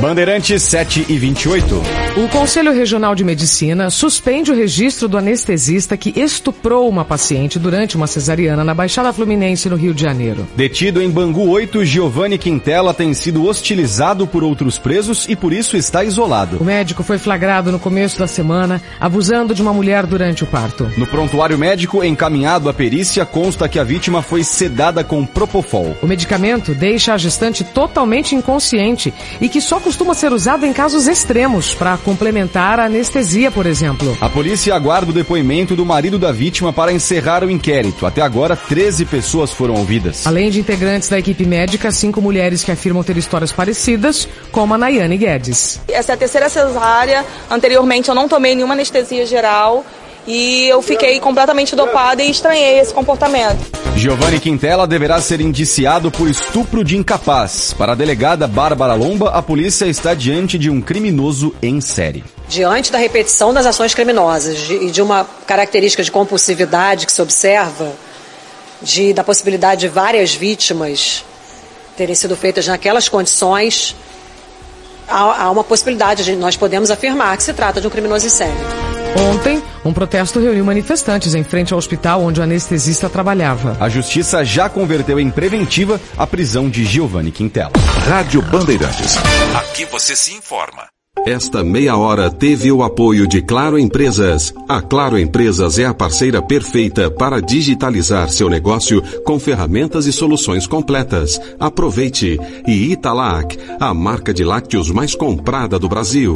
[0.00, 2.07] Bandeirantes 7 e 28.
[2.18, 7.96] O Conselho Regional de Medicina suspende o registro do anestesista que estuprou uma paciente durante
[7.96, 10.44] uma cesariana na Baixada Fluminense, no Rio de Janeiro.
[10.56, 15.76] Detido em Bangu 8, Giovanni Quintela tem sido hostilizado por outros presos e por isso
[15.76, 16.56] está isolado.
[16.58, 20.90] O médico foi flagrado no começo da semana abusando de uma mulher durante o parto.
[20.96, 25.96] No prontuário médico encaminhado à perícia consta que a vítima foi sedada com Propofol.
[26.02, 31.06] O medicamento deixa a gestante totalmente inconsciente e que só costuma ser usado em casos
[31.06, 34.16] extremos para complementar a anestesia, por exemplo.
[34.18, 38.06] A polícia aguarda o depoimento do marido da vítima para encerrar o inquérito.
[38.06, 40.26] Até agora, 13 pessoas foram ouvidas.
[40.26, 44.78] Além de integrantes da equipe médica, cinco mulheres que afirmam ter histórias parecidas, como a
[44.78, 45.82] Nayane Guedes.
[45.86, 47.26] Essa é a terceira cesárea.
[47.50, 49.84] Anteriormente eu não tomei nenhuma anestesia geral
[50.28, 53.58] e eu fiquei completamente dopada e estranhei esse comportamento.
[53.96, 57.72] Giovanni Quintela deverá ser indiciado por estupro de incapaz.
[57.72, 62.22] Para a delegada Bárbara Lomba, a polícia está diante de um criminoso em série.
[62.46, 67.90] Diante da repetição das ações criminosas e de uma característica de compulsividade que se observa,
[68.82, 71.24] de, da possibilidade de várias vítimas
[71.96, 73.96] terem sido feitas naquelas condições,
[75.08, 78.30] há, há uma possibilidade, de, nós podemos afirmar que se trata de um criminoso em
[78.30, 78.97] série.
[79.18, 83.76] Ontem, um protesto reuniu manifestantes em frente ao hospital onde o anestesista trabalhava.
[83.80, 87.72] A justiça já converteu em preventiva a prisão de Giovanni Quintela.
[88.06, 89.16] Rádio Bandeirantes.
[89.56, 90.86] Aqui você se informa.
[91.26, 94.54] Esta meia hora teve o apoio de Claro Empresas.
[94.68, 100.66] A Claro Empresas é a parceira perfeita para digitalizar seu negócio com ferramentas e soluções
[100.66, 101.40] completas.
[101.58, 102.38] Aproveite.
[102.66, 106.34] E Italac, a marca de lácteos mais comprada do Brasil.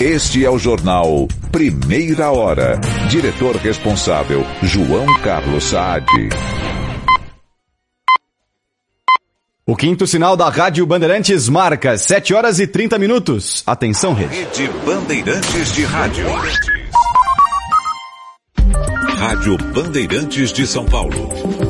[0.00, 2.80] Este é o jornal Primeira Hora.
[3.10, 6.06] Diretor responsável, João Carlos Saad.
[9.66, 13.62] O quinto sinal da Rádio Bandeirantes marca 7 horas e 30 minutos.
[13.66, 14.36] Atenção, rede.
[14.36, 16.26] Rede Bandeirantes de Rádio.
[19.18, 21.69] Rádio Bandeirantes de São Paulo.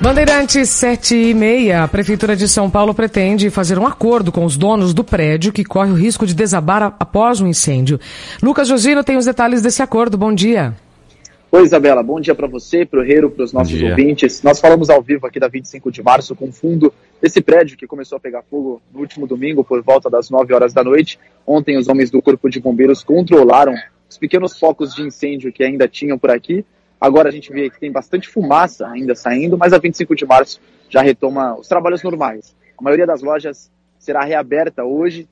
[0.00, 1.84] Bandeirantes 7 e meia.
[1.84, 5.64] A Prefeitura de São Paulo pretende fazer um acordo com os donos do prédio que
[5.64, 7.98] corre o risco de desabar após um incêndio.
[8.42, 10.18] Lucas Josino tem os detalhes desse acordo.
[10.18, 10.74] Bom dia.
[11.50, 12.02] Oi, Isabela.
[12.02, 14.42] Bom dia para você, para o Herro, para os nossos ouvintes.
[14.42, 17.86] Nós falamos ao vivo aqui da 25 de março com o fundo desse prédio que
[17.86, 21.18] começou a pegar fogo no último domingo por volta das 9 horas da noite.
[21.46, 23.74] Ontem, os homens do Corpo de Bombeiros controlaram
[24.10, 26.64] os pequenos focos de incêndio que ainda tinham por aqui.
[27.04, 30.58] Agora a gente vê que tem bastante fumaça ainda saindo, mas a 25 de março
[30.88, 32.56] já retoma os trabalhos normais.
[32.78, 35.28] A maioria das lojas será reaberta hoje,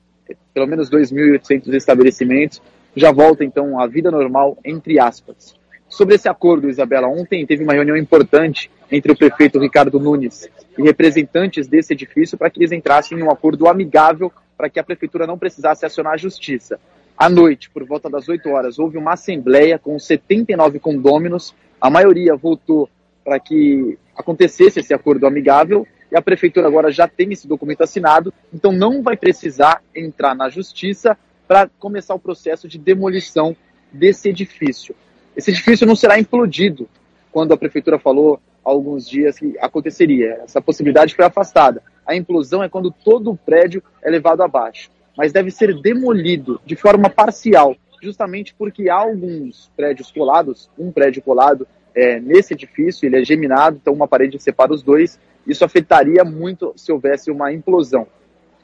[0.53, 2.61] pelo menos 2.800 estabelecimentos.
[2.95, 5.55] Já volta então à vida normal, entre aspas.
[5.89, 10.83] Sobre esse acordo, Isabela, ontem teve uma reunião importante entre o prefeito Ricardo Nunes e
[10.83, 15.25] representantes desse edifício para que eles entrassem em um acordo amigável para que a prefeitura
[15.25, 16.79] não precisasse acionar a justiça.
[17.17, 21.53] À noite, por volta das 8 horas, houve uma assembleia com 79 condôminos.
[21.79, 22.89] A maioria votou
[23.23, 28.31] para que acontecesse esse acordo amigável e a prefeitura agora já tem esse documento assinado,
[28.53, 33.55] então não vai precisar entrar na justiça para começar o processo de demolição
[33.91, 34.95] desse edifício.
[35.35, 36.87] Esse edifício não será implodido,
[37.31, 40.41] quando a prefeitura falou há alguns dias que aconteceria.
[40.43, 41.81] Essa possibilidade foi afastada.
[42.05, 46.75] A implosão é quando todo o prédio é levado abaixo, mas deve ser demolido de
[46.75, 53.21] forma parcial, justamente porque há alguns prédios colados, um prédio colado é, nesse edifício, ele
[53.21, 55.19] é geminado, então uma parede separa os dois.
[55.45, 58.07] Isso afetaria muito se houvesse uma implosão.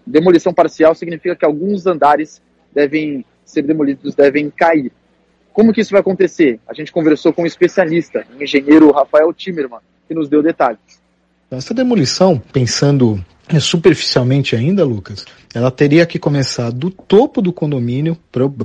[0.06, 2.42] Demolição parcial significa que alguns andares
[2.74, 4.92] devem ser demolidos, devem cair.
[5.54, 6.60] Como que isso vai acontecer?
[6.68, 11.02] A gente conversou com um especialista, o engenheiro Rafael Timmerman, que nos deu detalhes.
[11.52, 13.24] Essa demolição, pensando
[13.58, 18.18] superficialmente ainda, Lucas, ela teria que começar do topo do condomínio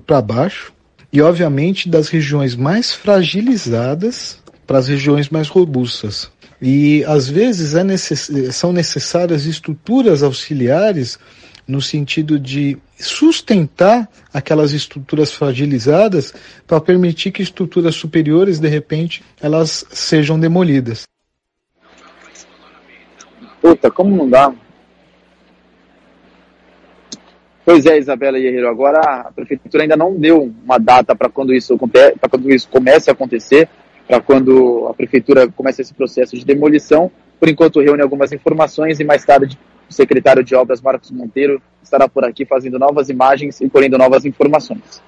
[0.04, 0.72] para baixo
[1.12, 6.30] e, obviamente, das regiões mais fragilizadas para as regiões mais robustas.
[6.60, 8.30] E, às vezes, é necess...
[8.52, 11.18] são necessárias estruturas auxiliares
[11.66, 16.34] no sentido de sustentar aquelas estruturas fragilizadas
[16.66, 21.04] para permitir que estruturas superiores, de repente, elas sejam demolidas.
[23.62, 24.52] Puta, como não dá?
[27.64, 28.68] Pois é, Isabela Guerreiro.
[28.68, 33.08] Agora a prefeitura ainda não deu uma data para quando isso para quando isso comece
[33.08, 33.68] a acontecer,
[34.06, 37.10] para quando a prefeitura comece esse processo de demolição.
[37.40, 42.08] Por enquanto reúne algumas informações e mais tarde o secretário de obras Marcos Monteiro estará
[42.08, 45.02] por aqui fazendo novas imagens e colhendo novas informações.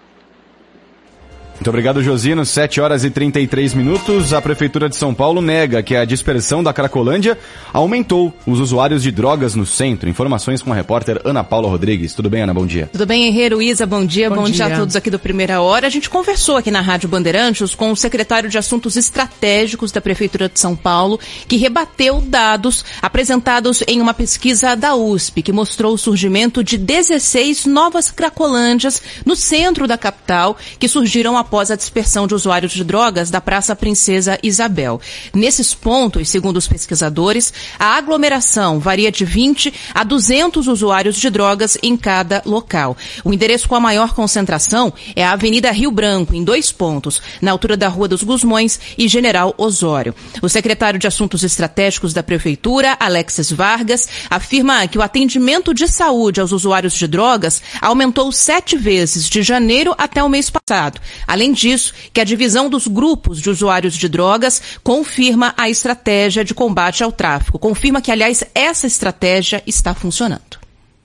[1.57, 2.45] Muito obrigado, Josino.
[2.45, 4.33] 7 horas e 33 minutos.
[4.35, 7.37] A Prefeitura de São Paulo nega que a dispersão da Cracolândia
[7.73, 10.09] aumentou os usuários de drogas no centro.
[10.09, 12.15] Informações com a repórter Ana Paula Rodrigues.
[12.15, 12.53] Tudo bem, Ana?
[12.53, 12.91] Bom dia.
[12.93, 13.87] Tudo bem, Herreiro Isa?
[13.87, 14.29] Bom dia.
[14.29, 14.67] Bom, Bom dia.
[14.67, 14.75] dia.
[14.75, 15.87] a todos aqui do Primeira Hora.
[15.87, 20.51] A gente conversou aqui na Rádio Bandeirantes com o secretário de Assuntos Estratégicos da Prefeitura
[20.51, 25.99] de São Paulo, que rebateu dados apresentados em uma pesquisa da USP, que mostrou o
[25.99, 32.35] surgimento de 16 novas cracolândias no centro da capital, que surgiram após a dispersão de
[32.35, 35.01] usuários de drogas da Praça Princesa Isabel.
[35.33, 41.79] Nesses pontos, segundo os pesquisadores, a aglomeração varia de 20 a 200 usuários de drogas
[41.81, 42.97] em cada local.
[43.23, 47.53] O endereço com a maior concentração é a Avenida Rio Branco, em dois pontos, na
[47.53, 50.13] altura da Rua dos Gusmões e General Osório.
[50.43, 56.41] O secretário de Assuntos Estratégicos da Prefeitura, Alexis Vargas, afirma que o atendimento de saúde
[56.41, 61.01] aos usuários de drogas aumentou sete vezes de janeiro até o mês passado.
[61.37, 66.55] Além disso, que a divisão dos grupos de usuários de drogas confirma a estratégia de
[66.55, 67.59] combate ao tráfico.
[67.59, 70.57] Confirma que, aliás, essa estratégia está funcionando.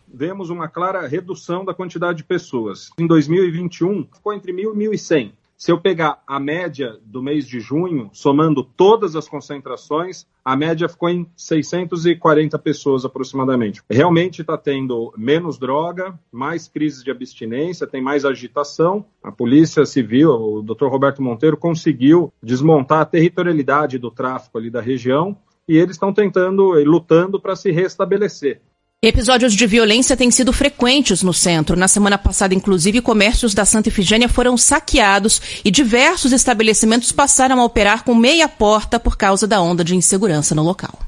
[0.08, 2.92] vemos uma clara redução da quantidade de pessoas.
[2.98, 5.32] Em 2021, ficou entre 1.000 e 1.100.
[5.62, 10.90] Se eu pegar a média do mês de junho, somando todas as concentrações, a média
[10.90, 13.80] ficou em 640 pessoas aproximadamente.
[13.88, 19.06] Realmente está tendo menos droga, mais crises de abstinência, tem mais agitação.
[19.22, 20.88] A Polícia Civil, o Dr.
[20.88, 25.38] Roberto Monteiro, conseguiu desmontar a territorialidade do tráfico ali da região
[25.68, 28.62] e eles estão tentando e lutando para se restabelecer.
[29.04, 31.76] Episódios de violência têm sido frequentes no centro.
[31.76, 37.66] Na semana passada, inclusive, comércios da Santa Efigênia foram saqueados e diversos estabelecimentos passaram a
[37.66, 41.00] operar com meia porta por causa da onda de insegurança no local.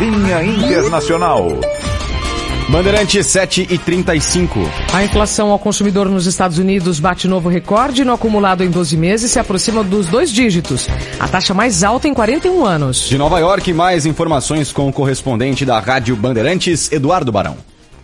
[0.00, 1.46] Linha Internacional.
[2.70, 4.58] Bandeirante 7 e 35.
[4.92, 9.32] A inflação ao consumidor nos Estados Unidos bate novo recorde no acumulado em 12 meses
[9.32, 10.86] se aproxima dos dois dígitos,
[11.18, 13.08] a taxa mais alta em 41 anos.
[13.08, 17.56] De Nova York, mais informações com o correspondente da Rádio Bandeirantes, Eduardo Barão.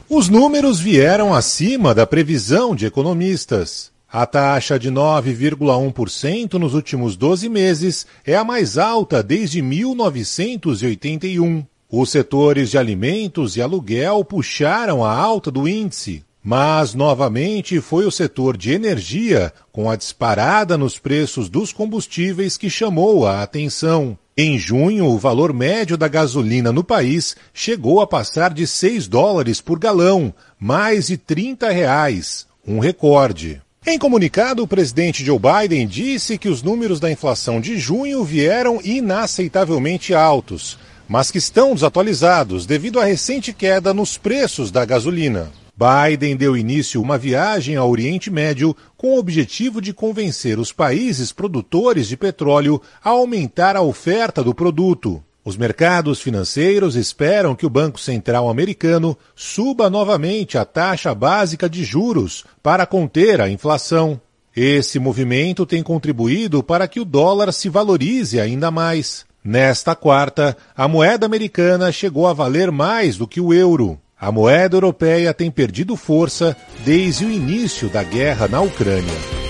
[0.09, 3.93] Os números vieram acima da previsão de economistas.
[4.11, 11.65] A taxa de 9,1% nos últimos 12 meses é a mais alta desde 1981.
[11.91, 18.11] Os setores de alimentos e aluguel puxaram a alta do índice, mas novamente foi o
[18.11, 24.19] setor de energia, com a disparada nos preços dos combustíveis, que chamou a atenção.
[24.37, 29.63] Em junho, o valor médio da gasolina no país chegou a passar de 6 dólares
[29.63, 33.63] por galão, mais de 30 reais, um recorde.
[33.87, 38.79] Em comunicado, o presidente Joe Biden disse que os números da inflação de junho vieram
[38.85, 40.77] inaceitavelmente altos
[41.09, 45.51] mas que estão desatualizados devido à recente queda nos preços da gasolina.
[45.79, 51.31] Biden deu início uma viagem ao Oriente Médio com o objetivo de convencer os países
[51.31, 55.23] produtores de petróleo a aumentar a oferta do produto.
[55.45, 61.85] Os mercados financeiros esperam que o Banco Central americano suba novamente a taxa básica de
[61.85, 64.21] juros para conter a inflação.
[64.55, 69.28] Esse movimento tem contribuído para que o dólar se valorize ainda mais.
[69.49, 73.99] Nesta quarta, a moeda americana chegou a valer mais do que o euro.
[74.21, 79.48] A moeda europeia tem perdido força desde o início da guerra na Ucrânia.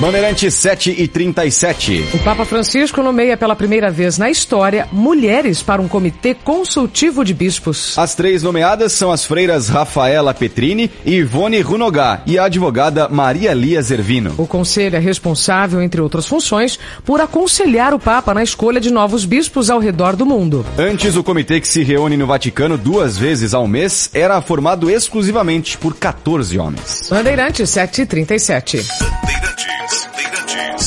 [0.00, 2.08] Bandeirante 7 e 37.
[2.14, 7.32] O Papa Francisco nomeia pela primeira vez na história mulheres para um comitê consultivo de
[7.32, 7.96] bispos.
[7.96, 13.54] As três nomeadas são as freiras Rafaela Petrini e Ivone Runogá e a advogada Maria
[13.54, 14.34] Lia Zervino.
[14.36, 19.24] O conselho é responsável, entre outras funções, por aconselhar o Papa na escolha de novos
[19.24, 20.66] bispos ao redor do mundo.
[20.76, 25.78] Antes, o comitê que se reúne no Vaticano duas vezes ao mês era formado exclusivamente
[25.78, 27.08] por 14 homens.
[27.08, 28.84] Bandeirante 7 e 37.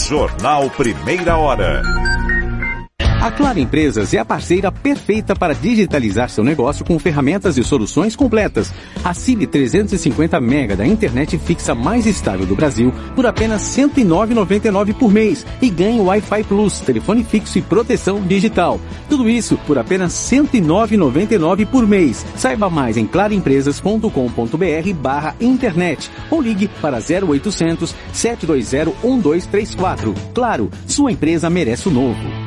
[0.08, 1.82] Jornal Primeira Hora.
[3.20, 8.15] A Claro Empresas é a parceira perfeita para digitalizar seu negócio com ferramentas e soluções
[8.15, 8.72] completas.
[9.03, 15.11] Assine 350 mega da internet fixa mais estável do Brasil por apenas R$ 109,99 por
[15.11, 18.80] mês e ganhe Wi-Fi Plus, telefone fixo e proteção digital.
[19.09, 22.24] Tudo isso por apenas R$ 109,99 por mês.
[22.36, 30.13] Saiba mais em claroempresas.com.br barra internet ou ligue para 0800 720 1234.
[30.36, 32.47] Claro, sua empresa merece o novo.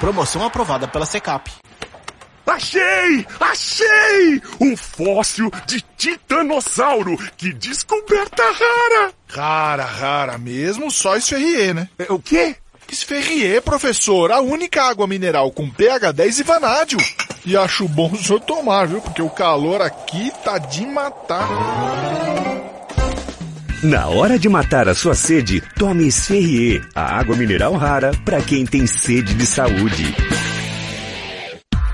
[0.00, 1.50] Promoção aprovada pela Secap.
[2.46, 3.26] Achei!
[3.38, 4.42] Achei!
[4.60, 7.16] Um fóssil de titanossauro!
[7.36, 9.12] Que descoberta rara!
[9.28, 11.88] Rara, rara mesmo, só Esferrier, né?
[12.08, 12.56] O quê?
[12.90, 16.98] Esferrier, professor, a única água mineral com pH 10 e vanádio.
[17.44, 19.00] E acho bom o senhor tomar, viu?
[19.00, 22.37] Porque o calor aqui tá de matar.
[23.82, 28.66] Na hora de matar a sua sede, tome Esferrier, a água mineral rara para quem
[28.66, 30.16] tem sede de saúde.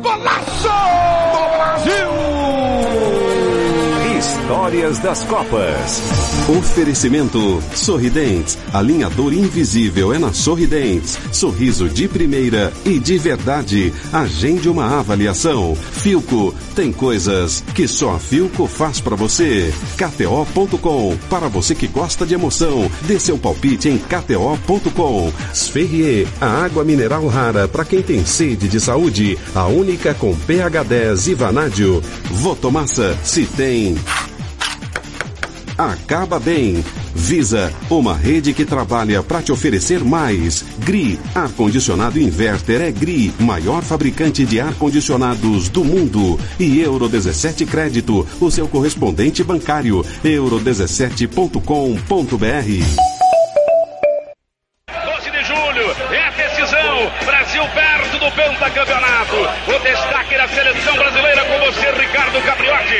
[0.00, 0.68] Golaço
[1.54, 3.03] Brasil!
[4.44, 6.02] Histórias das Copas.
[6.58, 8.58] Oferecimento Sorridentes.
[8.74, 11.18] Alinhador invisível é na Sorridentes.
[11.32, 13.90] Sorriso de primeira e de verdade.
[14.12, 15.74] Agende uma avaliação.
[15.74, 19.72] Filco tem coisas que só a Filco faz para você.
[19.96, 21.16] KTO.com.
[21.30, 25.32] Para você que gosta de emoção, dê seu palpite em KTO.com.
[25.54, 29.38] Sferrier, a água mineral rara para quem tem sede de saúde.
[29.54, 32.02] A única com pH 10 e vanádio.
[32.30, 33.96] Votomassa, se tem.
[35.76, 36.84] Acaba bem.
[37.14, 40.64] Visa, uma rede que trabalha para te oferecer mais.
[40.78, 46.38] GRI, ar-condicionado inverter é GRI, maior fabricante de ar-condicionados do mundo.
[46.58, 50.04] E Euro 17 Crédito, o seu correspondente bancário.
[50.24, 51.64] euro17.com.br.
[55.04, 57.10] 12 de julho, é a decisão.
[57.24, 57.93] Brasil perto
[58.24, 59.36] do pentacampeonato.
[59.68, 62.94] O destaque da seleção brasileira com você, Ricardo Capriotti.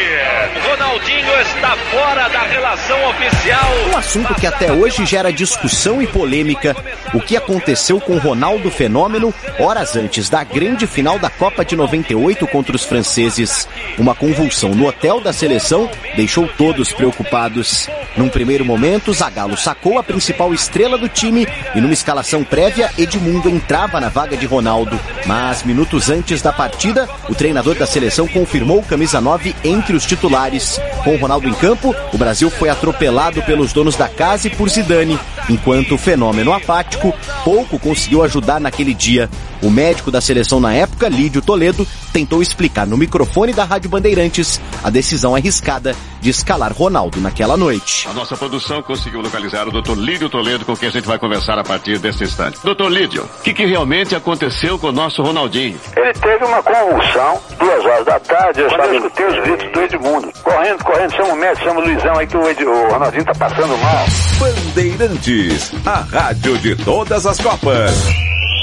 [0.68, 3.72] Ronaldinho está fora da relação oficial.
[3.91, 6.77] Um assunto que até hoje gera discussão e polêmica.
[7.14, 12.47] O que aconteceu com Ronaldo Fenômeno horas antes da grande final da Copa de 98
[12.49, 13.66] contra os franceses.
[13.99, 17.89] Uma convulsão no hotel da seleção deixou todos preocupados.
[18.16, 23.49] Num primeiro momento, Zagallo sacou a principal estrela do time e numa escalação prévia, Edmundo
[23.49, 24.99] entrava na vaga de Ronaldo.
[25.27, 30.79] Mas minutos antes da partida, o treinador da seleção confirmou camisa 9 entre os titulares.
[31.05, 34.70] Com o Ronaldo em campo, o Brasil foi atropelado pelos donos da casa e por
[34.70, 39.28] Zidane, enquanto o fenômeno apático pouco conseguiu ajudar naquele dia.
[39.62, 44.61] O médico da seleção na época, Lídio Toledo, tentou explicar no microfone da Rádio Bandeirantes
[44.82, 48.09] a decisão arriscada de escalar Ronaldo naquela noite.
[48.09, 49.98] A nossa produção conseguiu localizar o Dr.
[49.98, 52.59] Lídio Toledo, com quem a gente vai conversar a partir desse instante.
[52.64, 52.88] Dr.
[52.88, 55.78] Lídio, o que, que realmente aconteceu com o nosso Ronaldinho?
[55.94, 60.32] Ele teve uma convulsão, duas horas da tarde, eu estava escutei os gritos do Edmundo.
[60.42, 63.34] Correndo, correndo, chama o médico, chama o Luizão aí que o, Ed, o Ronaldinho tá
[63.34, 64.07] passando mal.
[64.38, 67.92] Bandeirantes, a rádio de todas as Copas.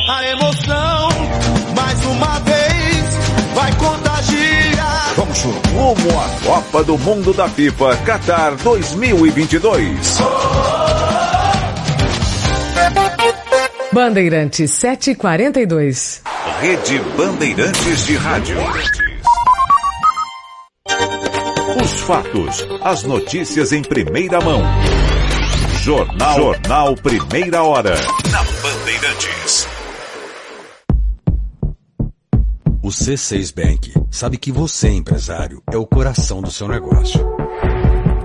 [0.10, 1.10] A emoção,
[1.76, 3.18] mais uma vez,
[3.54, 5.14] vai contagiar.
[5.16, 10.20] Vamos rumo à Copa do Mundo da FIFA Qatar 2022.
[13.92, 16.22] Bandeirantes 742.
[16.62, 19.11] Rede Bandeirantes de Rádio.
[22.02, 24.64] Os fatos, as notícias em primeira mão.
[25.84, 27.94] Jornal, Jornal Primeira Hora.
[28.32, 29.68] Na Bandeirantes.
[32.82, 37.24] O C6 Bank sabe que você, empresário, é o coração do seu negócio.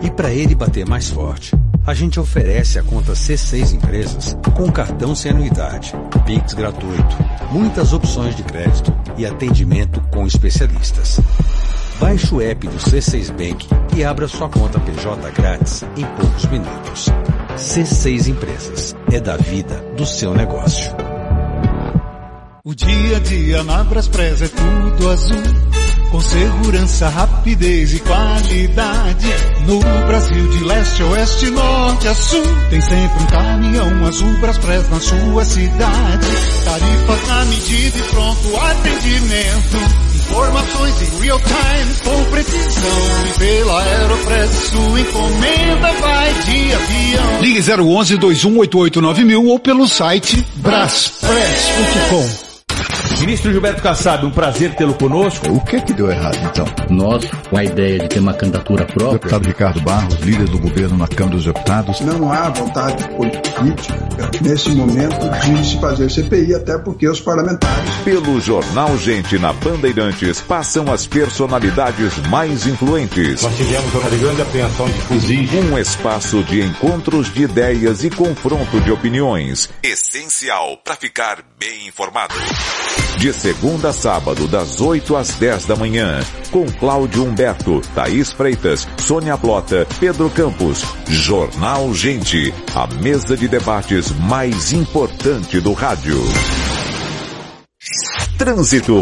[0.02, 1.54] E para ele bater mais forte,
[1.86, 5.92] a gente oferece a conta C6 Empresas com cartão sem anuidade,
[6.24, 7.16] Pix gratuito,
[7.52, 11.20] muitas opções de crédito e atendimento com especialistas.
[12.00, 13.66] Baixe o app do C6 Bank
[13.96, 17.08] e abra sua conta PJ grátis em poucos minutos.
[17.56, 20.94] C6 Empresas é da vida do seu negócio.
[22.64, 25.42] O dia a dia na Braspress é tudo azul.
[26.10, 29.26] Com segurança, rapidez e qualidade.
[29.66, 32.42] No Brasil, de leste a oeste, norte a sul.
[32.70, 36.26] Tem sempre um caminhão azul Braspress na sua cidade.
[36.64, 40.15] Tarifas na medida e pronto atendimento.
[40.30, 43.26] Informações em real time com precisão.
[43.26, 47.40] E pela Aeropress sua encomenda vai de avião.
[47.40, 49.00] Ligue 011 2188
[49.46, 52.45] ou pelo site braspress.com.
[53.20, 55.50] Ministro Gilberto Kassab, um prazer tê-lo conosco.
[55.50, 56.66] O que é que deu errado, então?
[56.90, 59.18] Nós, com a ideia de ter uma candidatura própria...
[59.18, 62.00] Deputado Ricardo Barros, líder do governo na Câmara dos Deputados.
[62.00, 63.62] Não há vontade política,
[64.42, 67.90] nesse momento, de se fazer CPI, até porque os parlamentares...
[68.04, 73.42] Pelo Jornal Gente na Bandeirantes, passam as personalidades mais influentes.
[73.42, 75.52] Nós tivemos uma grande apreensão de fuzis.
[75.52, 79.68] Um espaço de encontros de ideias e confronto de opiniões.
[79.82, 82.34] Essencial para ficar bem informado.
[83.18, 88.86] De segunda a sábado, das 8 às 10 da manhã, com Cláudio Humberto, Thaís Freitas,
[88.98, 90.84] Sônia Blota, Pedro Campos.
[91.08, 96.18] Jornal Gente, a mesa de debates mais importante do rádio.
[98.36, 98.94] Trânsito.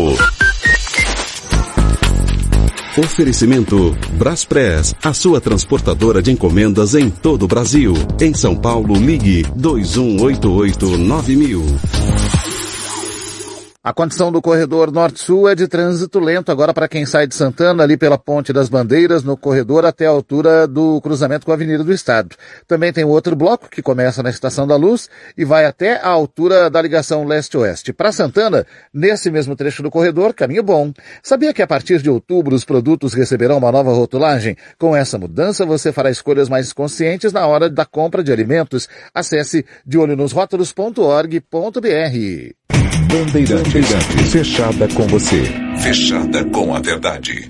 [2.96, 7.92] Oferecimento Braspress, a sua transportadora de encomendas em todo o Brasil.
[8.20, 12.43] Em São Paulo, ligue 2188 9000.
[13.84, 17.82] A condição do corredor norte-sul é de trânsito lento agora para quem sai de Santana
[17.82, 21.84] ali pela Ponte das Bandeiras no corredor até a altura do cruzamento com a Avenida
[21.84, 22.34] do Estado.
[22.66, 26.70] Também tem outro bloco que começa na Estação da Luz e vai até a altura
[26.70, 27.92] da ligação leste-oeste.
[27.92, 30.90] Para Santana, nesse mesmo trecho do corredor, caminho bom.
[31.22, 34.56] Sabia que a partir de outubro os produtos receberão uma nova rotulagem?
[34.78, 38.88] Com essa mudança você fará escolhas mais conscientes na hora da compra de alimentos.
[39.12, 42.83] Acesse deolhonosrótulos.org.br.
[43.14, 45.44] Bandeirantes, fechada com você.
[45.78, 47.48] Fechada com a verdade.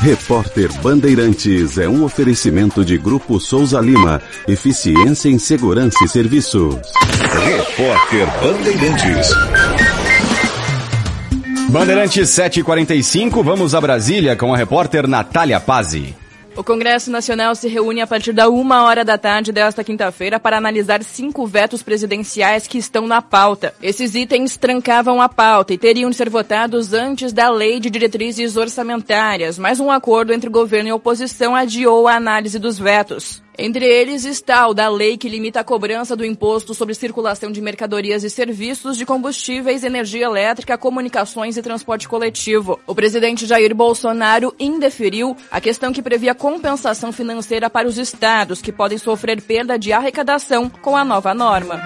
[0.00, 4.22] Repórter Bandeirantes é um oferecimento de Grupo Souza Lima.
[4.48, 6.76] Eficiência em Segurança e Serviços.
[7.44, 9.28] Repórter Bandeirantes.
[11.68, 16.23] Bandeirantes 745, vamos a Brasília com a repórter Natália Pazzi.
[16.56, 20.56] O Congresso Nacional se reúne a partir da uma hora da tarde desta quinta-feira para
[20.56, 23.74] analisar cinco vetos presidenciais que estão na pauta.
[23.82, 28.56] Esses itens trancavam a pauta e teriam de ser votados antes da Lei de Diretrizes
[28.56, 33.42] Orçamentárias, mas um acordo entre governo e oposição adiou a análise dos vetos.
[33.56, 37.60] Entre eles está o da lei que limita a cobrança do imposto sobre circulação de
[37.60, 42.80] mercadorias e serviços de combustíveis, energia elétrica, comunicações e transporte coletivo.
[42.84, 48.72] O presidente Jair Bolsonaro indeferiu a questão que previa compensação financeira para os estados que
[48.72, 51.80] podem sofrer perda de arrecadação com a nova norma.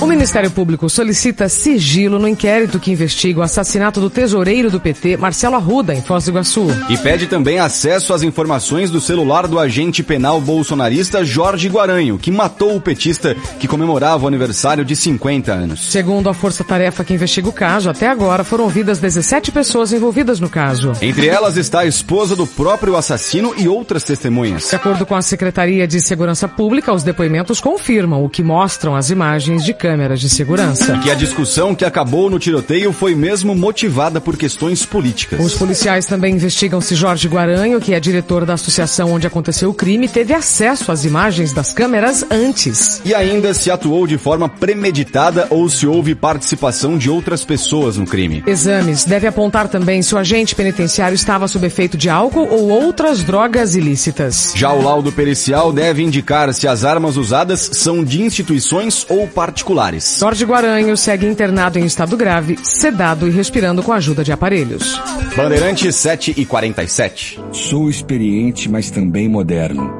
[0.00, 5.16] O Ministério Público solicita sigilo no inquérito que investiga o assassinato do tesoureiro do PT,
[5.16, 6.68] Marcelo Arruda, em Foz do Iguaçu.
[6.88, 12.30] E pede também acesso às informações do celular do agente penal bolsonarista Jorge Guaranho, que
[12.30, 15.90] matou o petista que comemorava o aniversário de 50 anos.
[15.90, 20.40] Segundo a Força Tarefa que investiga o caso, até agora foram ouvidas 17 pessoas envolvidas
[20.40, 20.92] no caso.
[21.00, 24.68] Entre elas está a esposa do próprio assassino e outras testemunhas.
[24.68, 29.10] De acordo com a Secretaria de Segurança Pública, os depoimentos confirmam o que mostram as
[29.10, 30.96] imagens de câmeras de segurança.
[30.96, 35.44] E que a discussão que acabou no tiroteio foi mesmo motivada por questões políticas.
[35.44, 39.74] Os policiais também investigam se Jorge Guaranho, que é diretor da associação onde aconteceu o
[39.74, 43.00] crime, teve acesso às imagens das câmeras antes.
[43.04, 48.06] E ainda se atuou de forma premeditada ou se houve participação de outras pessoas no
[48.06, 48.42] crime.
[48.46, 53.22] Exames devem apontar também se o agente penitenciário estava sob efeito de álcool ou outras
[53.22, 54.52] drogas ilícitas.
[54.54, 60.18] Já o laudo pericial deve indicar se as armas usadas são de instituições ou particulares.
[60.18, 65.00] Jorge Guaranho segue internado em estado grave, sedado e respirando com a ajuda de aparelhos.
[65.36, 67.40] Bandeirante 7 e 47.
[67.52, 69.99] Sou experiente, mas também moderno.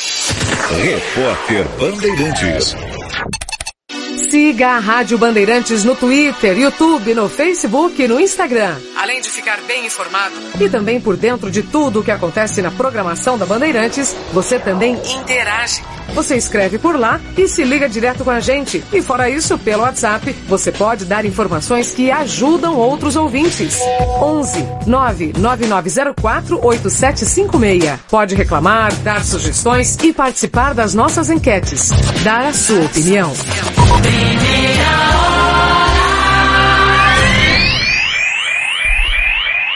[0.71, 2.75] Repórter Bandeirantes.
[4.31, 8.77] Siga a Rádio Bandeirantes no Twitter, YouTube, no Facebook e no Instagram.
[8.95, 12.71] Além de ficar bem informado e também por dentro de tudo o que acontece na
[12.71, 15.83] programação da Bandeirantes, você também interage.
[16.13, 18.81] Você escreve por lá e se liga direto com a gente.
[18.93, 23.79] E fora isso, pelo WhatsApp, você pode dar informações que ajudam outros ouvintes.
[24.21, 27.99] 11 99904 8756.
[28.09, 31.89] Pode reclamar, dar sugestões e participar das nossas enquetes.
[32.23, 33.33] Dar a sua opinião.
[34.21, 35.30] Divina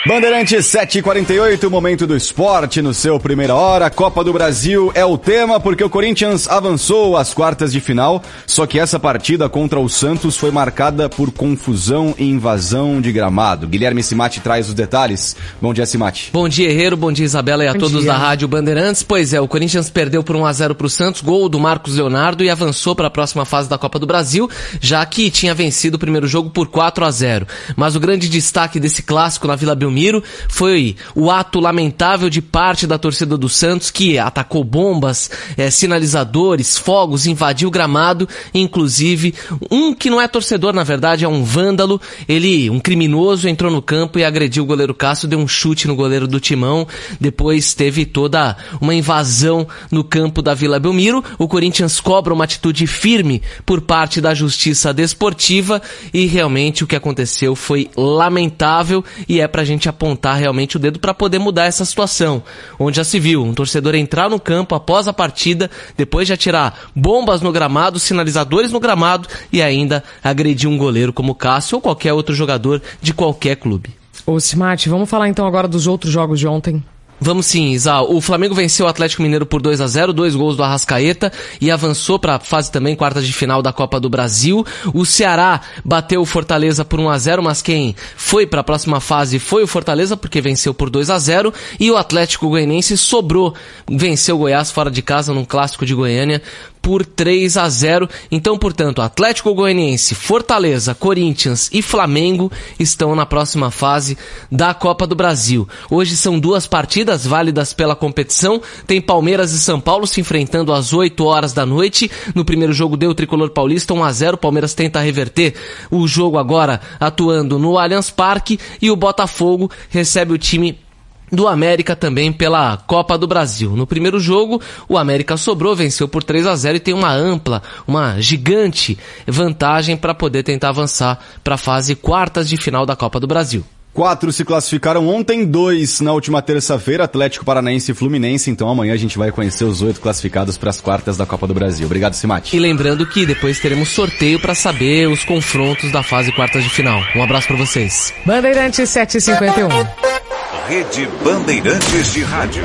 [0.08, 3.90] Bandeirantes 748, momento do esporte no seu primeira hora.
[3.90, 8.68] Copa do Brasil é o tema porque o Corinthians avançou às quartas de final, só
[8.68, 13.68] que essa partida contra o Santos foi marcada por confusão e invasão de gramado.
[13.68, 15.36] Guilherme Simati traz os detalhes.
[15.60, 16.30] Bom dia, Simati.
[16.32, 16.96] Bom dia, Herreiro.
[16.96, 18.12] Bom dia, Isabela e a Bom todos dia.
[18.12, 19.02] da Rádio Bandeirantes.
[19.02, 21.96] Pois é, o Corinthians perdeu por 1 a 0 para o Santos, gol do Marcos
[21.96, 24.48] Leonardo e avançou para a próxima fase da Copa do Brasil,
[24.80, 27.48] já que tinha vencido o primeiro jogo por 4 a 0.
[27.76, 30.22] Mas o grande destaque desse clássico na Vila Belmiro Belmiro.
[30.50, 36.78] Foi o ato lamentável de parte da torcida do Santos que atacou bombas, é, sinalizadores,
[36.78, 39.34] fogos, invadiu o gramado, inclusive
[39.72, 42.00] um que não é torcedor, na verdade, é um vândalo.
[42.28, 45.96] Ele, um criminoso, entrou no campo e agrediu o goleiro Cássio, deu um chute no
[45.96, 46.86] goleiro do Timão.
[47.20, 51.24] Depois teve toda uma invasão no campo da Vila Belmiro.
[51.40, 55.82] O Corinthians cobra uma atitude firme por parte da Justiça Desportiva
[56.14, 61.00] e realmente o que aconteceu foi lamentável e é pra gente apontar realmente o dedo
[61.00, 62.42] para poder mudar essa situação.
[62.80, 66.90] Onde já se viu um torcedor entrar no campo após a partida, depois de atirar
[66.96, 72.14] bombas no gramado, sinalizadores no gramado e ainda agredir um goleiro como Cássio ou qualquer
[72.14, 73.94] outro jogador de qualquer clube.
[74.26, 76.84] Ô Simate, vamos falar então agora dos outros jogos de ontem.
[77.20, 78.02] Vamos sim, Isa.
[78.02, 81.72] O Flamengo venceu o Atlético Mineiro por 2 a 0 dois gols do Arrascaeta e
[81.72, 84.66] avançou para a fase também, quartas de final da Copa do Brasil.
[84.94, 89.00] O Ceará bateu o Fortaleza por 1 a 0 mas quem foi para a próxima
[89.00, 93.54] fase foi o Fortaleza, porque venceu por 2 a 0 E o Atlético Goianiense sobrou,
[93.90, 96.42] venceu o Goiás fora de casa num clássico de Goiânia
[96.86, 98.08] por 3 a 0.
[98.32, 104.16] Então, portanto, Atlético Goianiense, Fortaleza, Corinthians e Flamengo estão na próxima fase
[104.52, 105.68] da Copa do Brasil.
[105.90, 108.62] Hoje são duas partidas válidas pela competição.
[108.86, 112.12] Tem Palmeiras e São Paulo se enfrentando às 8 horas da noite.
[112.36, 114.38] No primeiro jogo deu o tricolor paulista 1 a 0.
[114.38, 115.56] Palmeiras tenta reverter
[115.90, 120.85] o jogo agora atuando no Allianz Parque e o Botafogo recebe o time
[121.32, 123.76] do América também pela Copa do Brasil.
[123.76, 127.62] No primeiro jogo, o América sobrou, venceu por 3 a 0 e tem uma ampla,
[127.88, 128.98] uma gigante
[129.28, 133.64] vantagem para poder tentar avançar para a fase quartas de final da Copa do Brasil.
[133.96, 138.52] Quatro se classificaram ontem, dois na última terça-feira, Atlético Paranaense e Fluminense.
[138.52, 141.54] Então amanhã a gente vai conhecer os oito classificados para as quartas da Copa do
[141.54, 141.86] Brasil.
[141.86, 142.58] Obrigado, Simati.
[142.58, 147.02] E lembrando que depois teremos sorteio para saber os confrontos da fase quartas de final.
[147.16, 148.14] Um abraço para vocês.
[148.26, 150.35] Bandeirantes 751.
[150.68, 152.64] Rede Bandeirantes de Rádio.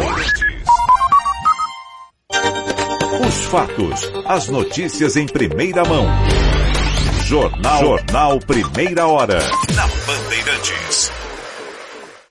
[3.28, 6.06] Os fatos, as notícias em primeira mão.
[7.26, 9.38] Jornal, Jornal Primeira Hora.
[9.74, 11.12] Na Bandeirantes.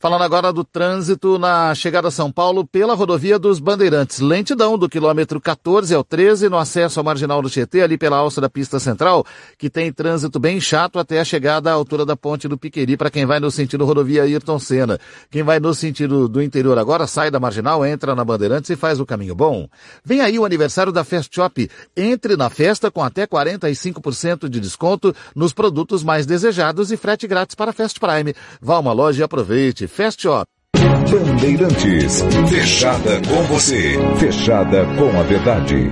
[0.00, 4.20] Falando agora do trânsito na chegada a São Paulo pela rodovia dos Bandeirantes.
[4.20, 8.40] Lentidão do quilômetro 14 ao 13 no acesso ao marginal do Tietê, ali pela alça
[8.40, 9.26] da pista central,
[9.58, 13.10] que tem trânsito bem chato até a chegada à altura da ponte do Piqueri para
[13.10, 15.00] quem vai no sentido rodovia Ayrton Senna.
[15.32, 19.00] Quem vai no sentido do interior agora sai da marginal, entra na Bandeirantes e faz
[19.00, 19.68] o caminho bom.
[20.04, 21.68] Vem aí o aniversário da Fest Shop.
[21.96, 27.56] Entre na festa com até 45% de desconto nos produtos mais desejados e frete grátis
[27.56, 28.32] para Fest Prime.
[28.62, 29.87] Vá a uma loja e aproveite.
[29.88, 30.46] Fast Shop.
[31.10, 32.22] Bandeirantes.
[32.48, 33.98] Fechada com você.
[34.18, 35.90] Fechada com a verdade.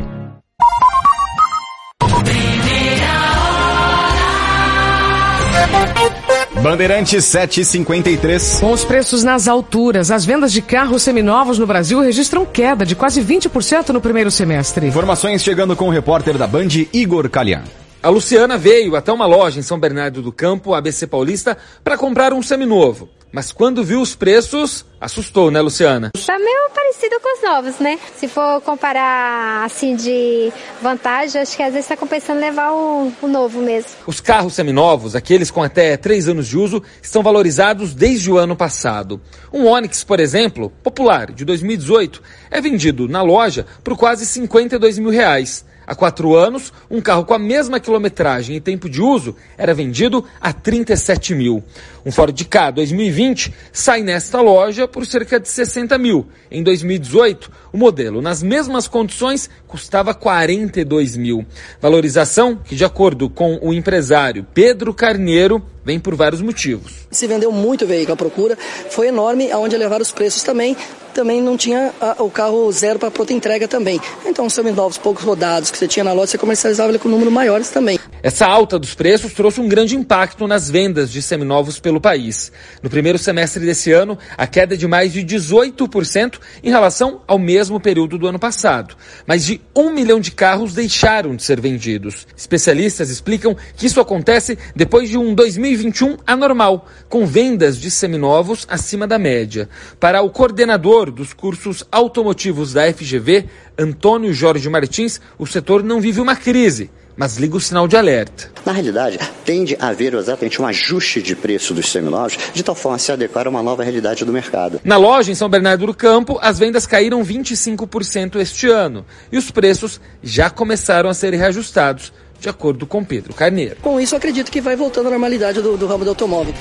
[6.62, 8.60] Bandeirantes 753.
[8.60, 12.94] Com os preços nas alturas, as vendas de carros seminovos no Brasil registram queda de
[12.96, 14.86] quase 20% no primeiro semestre.
[14.86, 17.62] Informações chegando com o repórter da Band, Igor Calian.
[18.02, 22.32] A Luciana veio até uma loja em São Bernardo do Campo, ABC Paulista, para comprar
[22.32, 23.08] um seminovo.
[23.36, 26.10] Mas quando viu os preços, assustou, né, Luciana?
[26.26, 27.98] Tá meio parecido com os novos, né?
[28.16, 33.28] Se for comparar, assim, de vantagem, acho que às vezes tá compensando levar o, o
[33.28, 33.90] novo mesmo.
[34.06, 38.56] Os carros seminovos, aqueles com até 3 anos de uso, estão valorizados desde o ano
[38.56, 39.20] passado.
[39.52, 45.10] Um Onix, por exemplo, popular, de 2018, é vendido na loja por quase 52 mil
[45.10, 45.62] reais.
[45.86, 50.24] Há quatro anos, um carro com a mesma quilometragem e tempo de uso era vendido
[50.40, 51.62] a 37 mil.
[52.04, 56.26] Um Ford K 2020 sai nesta loja por cerca de 60 mil.
[56.50, 61.46] Em 2018, o modelo, nas mesmas condições, custava 42 mil.
[61.80, 67.06] Valorização que, de acordo com o empresário Pedro Carneiro, vem por vários motivos.
[67.12, 68.58] Se vendeu muito veículo, a procura
[68.90, 70.76] foi enorme, aonde levaram os preços também.
[71.14, 73.98] Também não tinha a, o carro zero para pronta entrega também.
[74.26, 77.70] Então, novos poucos rodados que você tinha na loja, você comercializava ele com números maiores
[77.70, 77.98] também.
[78.22, 82.50] Essa alta dos preços trouxe um grande impacto nas vendas de seminovos pelo país.
[82.82, 87.38] No primeiro semestre desse ano, a queda é de mais de 18% em relação ao
[87.38, 88.96] mesmo período do ano passado.
[89.26, 92.26] Mais de um milhão de carros deixaram de ser vendidos.
[92.36, 95.34] Especialistas explicam que isso acontece depois de um
[95.76, 99.68] 2021 anormal, com vendas de seminovos acima da média.
[100.00, 103.46] Para o coordenador dos cursos automotivos da FGV,
[103.78, 108.50] Antônio Jorge Martins, o setor não vive uma crise mas liga o sinal de alerta.
[108.64, 112.96] Na realidade, tende a haver exatamente um ajuste de preço dos seminovos, de tal forma
[112.96, 114.80] a se adequar a uma nova realidade do mercado.
[114.84, 119.50] Na loja em São Bernardo do Campo, as vendas caíram 25% este ano e os
[119.50, 123.76] preços já começaram a ser reajustados, de acordo com Pedro Carneiro.
[123.82, 126.54] Com isso, acredito que vai voltando à normalidade do, do ramo do automóvel.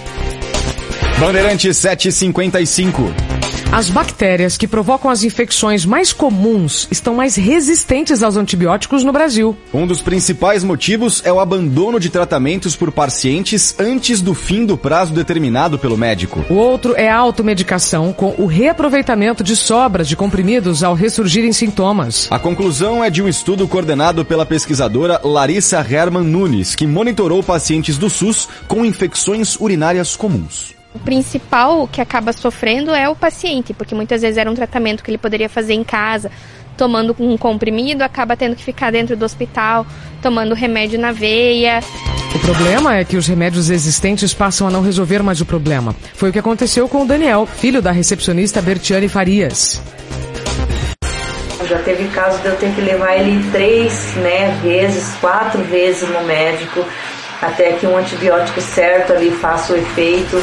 [1.20, 3.02] Bandeirante 755.
[3.76, 9.54] As bactérias que provocam as infecções mais comuns estão mais resistentes aos antibióticos no Brasil.
[9.74, 14.78] Um dos principais motivos é o abandono de tratamentos por pacientes antes do fim do
[14.78, 16.46] prazo determinado pelo médico.
[16.50, 22.30] O outro é a automedicação com o reaproveitamento de sobras de comprimidos ao ressurgirem sintomas.
[22.32, 27.98] A conclusão é de um estudo coordenado pela pesquisadora Larissa Herman Nunes, que monitorou pacientes
[27.98, 30.74] do SUS com infecções urinárias comuns.
[30.96, 35.12] O principal que acaba sofrendo é o paciente, porque muitas vezes era um tratamento que
[35.12, 36.32] ele poderia fazer em casa,
[36.78, 39.86] tomando um comprimido, acaba tendo que ficar dentro do hospital,
[40.22, 41.82] tomando remédio na veia.
[42.34, 45.93] O problema é que os remédios existentes passam a não resolver mais o problema.
[46.14, 49.82] Foi o que aconteceu com o Daniel, filho da recepcionista Bertiane Farias.
[51.68, 56.24] Já teve caso de eu ter que levar ele três né, vezes, quatro vezes no
[56.24, 56.86] médico,
[57.41, 60.41] até que um antibiótico certo ali faça o efeito.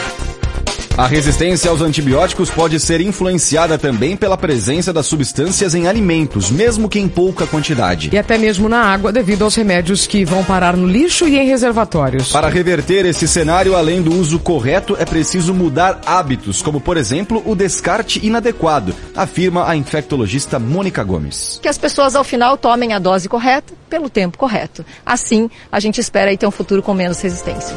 [0.96, 6.86] A resistência aos antibióticos pode ser influenciada também pela presença das substâncias em alimentos, mesmo
[6.86, 8.10] que em pouca quantidade.
[8.12, 11.46] E até mesmo na água, devido aos remédios que vão parar no lixo e em
[11.46, 12.30] reservatórios.
[12.30, 17.42] Para reverter esse cenário, além do uso correto, é preciso mudar hábitos, como por exemplo
[17.46, 21.58] o descarte inadequado, afirma a infectologista Mônica Gomes.
[21.62, 24.84] Que as pessoas ao final tomem a dose correta pelo tempo correto.
[25.06, 27.74] Assim, a gente espera ter um futuro com menos resistência.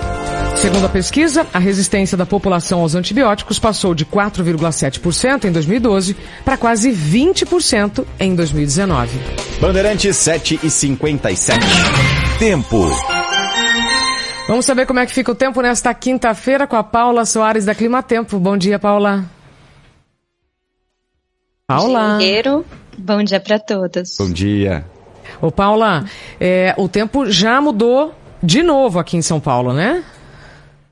[0.58, 6.58] Segundo a pesquisa, a resistência da população aos antibióticos passou de 4,7% em 2012 para
[6.58, 9.20] quase 20% em 2019.
[9.60, 11.60] Bandeirante 7 e 57.
[12.40, 12.90] Tempo.
[14.48, 17.76] Vamos saber como é que fica o tempo nesta quinta-feira com a Paula Soares da
[17.76, 18.40] Clima Tempo.
[18.40, 19.26] Bom dia, Paula.
[21.68, 22.18] Paula.
[22.18, 22.66] Dinheiro.
[22.98, 24.16] Bom dia para todos.
[24.18, 24.86] Bom dia.
[25.42, 26.06] Ô, Paula,
[26.40, 30.04] é, o tempo já mudou de novo aqui em São Paulo, né?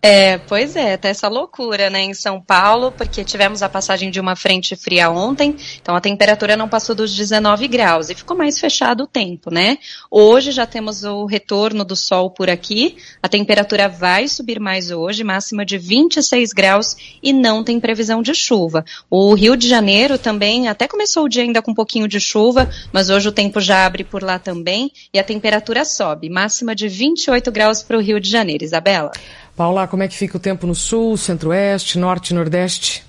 [0.05, 4.19] É, pois é, tá essa loucura, né, em São Paulo, porque tivemos a passagem de
[4.19, 8.59] uma frente fria ontem, então a temperatura não passou dos 19 graus e ficou mais
[8.59, 9.77] fechado o tempo, né?
[10.11, 15.23] Hoje já temos o retorno do sol por aqui, a temperatura vai subir mais hoje,
[15.23, 18.83] máxima de 26 graus e não tem previsão de chuva.
[19.09, 22.69] O Rio de Janeiro também até começou o dia ainda com um pouquinho de chuva,
[22.91, 26.89] mas hoje o tempo já abre por lá também e a temperatura sobe, máxima de
[26.89, 28.65] 28 graus para o Rio de Janeiro.
[28.65, 29.09] Isabela.
[29.55, 33.05] Paula, como é que fica o tempo no sul, centro-oeste, norte e nordeste?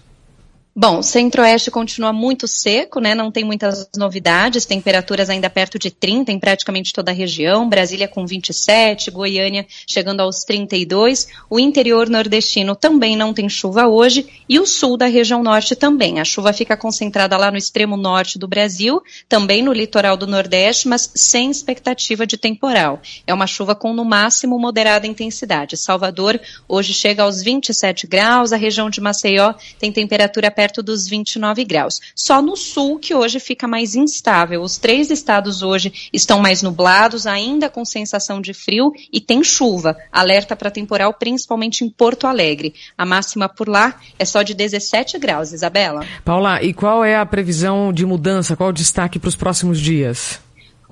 [0.76, 3.14] Bom, centro-oeste continua muito seco, né?
[3.14, 7.68] Não tem muitas novidades, temperaturas ainda perto de 30 em praticamente toda a região.
[7.68, 11.28] Brasília com 27, Goiânia chegando aos 32.
[11.48, 16.18] O interior nordestino também não tem chuva hoje e o sul da região norte também.
[16.18, 20.88] A chuva fica concentrada lá no extremo norte do Brasil, também no litoral do Nordeste,
[20.88, 23.00] mas sem expectativa de temporal.
[23.28, 25.76] É uma chuva com no máximo moderada intensidade.
[25.76, 31.06] Salvador hoje chega aos 27 graus, a região de Maceió tem temperatura perto perto dos
[31.06, 32.00] 29 graus.
[32.16, 34.62] Só no sul que hoje fica mais instável.
[34.62, 39.94] Os três estados hoje estão mais nublados, ainda com sensação de frio e tem chuva.
[40.10, 42.72] Alerta para temporal principalmente em Porto Alegre.
[42.96, 46.06] A máxima por lá é só de 17 graus, Isabela.
[46.24, 48.56] Paula, e qual é a previsão de mudança?
[48.56, 50.40] Qual o destaque para os próximos dias?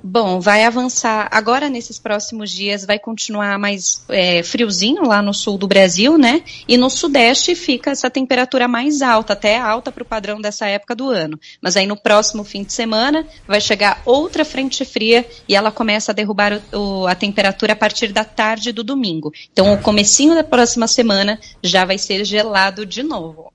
[0.05, 5.57] Bom, vai avançar agora nesses próximos dias, vai continuar mais é, friozinho lá no sul
[5.57, 6.43] do Brasil, né?
[6.67, 10.97] E no sudeste fica essa temperatura mais alta, até alta para o padrão dessa época
[10.97, 11.39] do ano.
[11.61, 16.11] Mas aí no próximo fim de semana vai chegar outra frente fria e ela começa
[16.11, 19.33] a derrubar o, o, a temperatura a partir da tarde do domingo.
[19.53, 23.53] Então o comecinho da próxima semana já vai ser gelado de novo.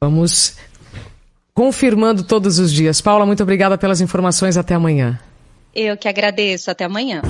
[0.00, 0.56] Vamos
[1.52, 3.02] confirmando todos os dias.
[3.02, 4.56] Paula, muito obrigada pelas informações.
[4.56, 5.20] Até amanhã.
[5.74, 6.70] Eu que agradeço.
[6.70, 7.22] Até amanhã.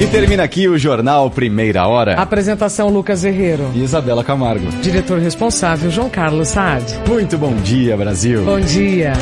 [0.00, 2.14] E termina aqui o Jornal Primeira Hora.
[2.14, 3.70] Apresentação Lucas Herrero.
[3.74, 4.66] E Isabela Camargo.
[4.80, 6.86] Diretor responsável João Carlos Saad.
[7.06, 8.42] Muito bom dia, Brasil.
[8.42, 9.12] Bom dia.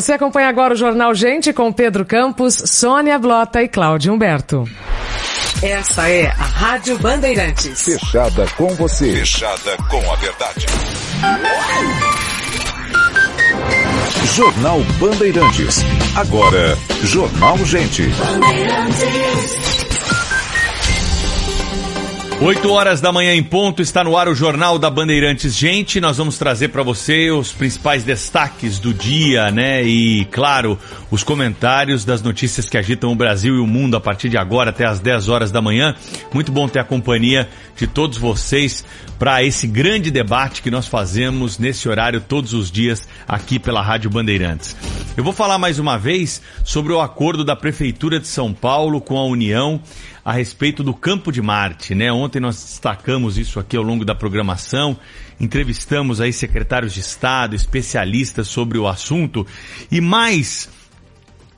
[0.00, 4.64] Você acompanha agora o Jornal Gente com Pedro Campos, Sônia Blota e Cláudio Humberto.
[5.62, 7.84] Essa é a Rádio Bandeirantes.
[7.84, 9.12] Fechada com você.
[9.12, 10.64] Fechada com a verdade.
[14.34, 15.80] Jornal Bandeirantes.
[16.16, 18.04] Agora, Jornal Gente.
[18.08, 19.89] Bandeirantes.
[22.42, 25.54] 8 horas da manhã em ponto, está no ar o Jornal da Bandeirantes.
[25.54, 29.82] Gente, nós vamos trazer para você os principais destaques do dia, né?
[29.84, 30.78] E, claro,
[31.10, 34.70] os comentários das notícias que agitam o Brasil e o mundo a partir de agora
[34.70, 35.94] até as 10 horas da manhã.
[36.32, 37.46] Muito bom ter a companhia
[37.76, 38.84] de todos vocês
[39.18, 44.10] para esse grande debate que nós fazemos nesse horário todos os dias aqui pela Rádio
[44.10, 44.76] Bandeirantes.
[45.16, 49.18] Eu vou falar mais uma vez sobre o acordo da Prefeitura de São Paulo com
[49.18, 49.80] a União
[50.24, 52.12] a respeito do Campo de Marte, né?
[52.12, 54.96] Ontem nós destacamos isso aqui ao longo da programação,
[55.40, 59.46] entrevistamos aí secretários de Estado, especialistas sobre o assunto
[59.90, 60.68] e mais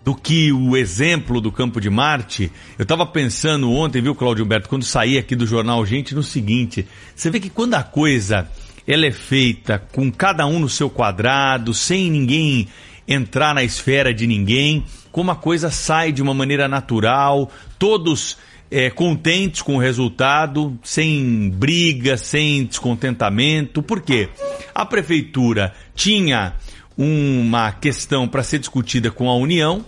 [0.04, 4.68] do que o exemplo do Campo de Marte, eu estava pensando ontem, viu, Cláudio Humberto,
[4.68, 8.48] quando saí aqui do jornal Gente, no seguinte, você vê que quando a coisa
[8.86, 12.68] ela é feita com cada um no seu quadrado, sem ninguém
[13.06, 18.36] entrar na esfera de ninguém, como a coisa sai de uma maneira natural, todos
[18.70, 23.82] é, contentes com o resultado, sem briga, sem descontentamento.
[23.82, 24.30] Por quê?
[24.74, 26.54] A prefeitura tinha
[26.96, 29.84] uma questão para ser discutida com a União.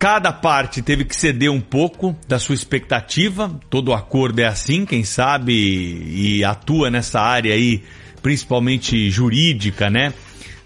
[0.00, 3.60] Cada parte teve que ceder um pouco da sua expectativa.
[3.68, 7.82] Todo acordo é assim, quem sabe e atua nessa área aí,
[8.22, 10.14] principalmente jurídica, né?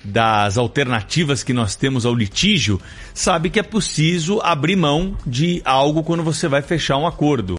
[0.05, 2.79] das alternativas que nós temos ao litígio,
[3.15, 7.53] sabe que é preciso abrir mão de algo quando você vai fechar um acordo.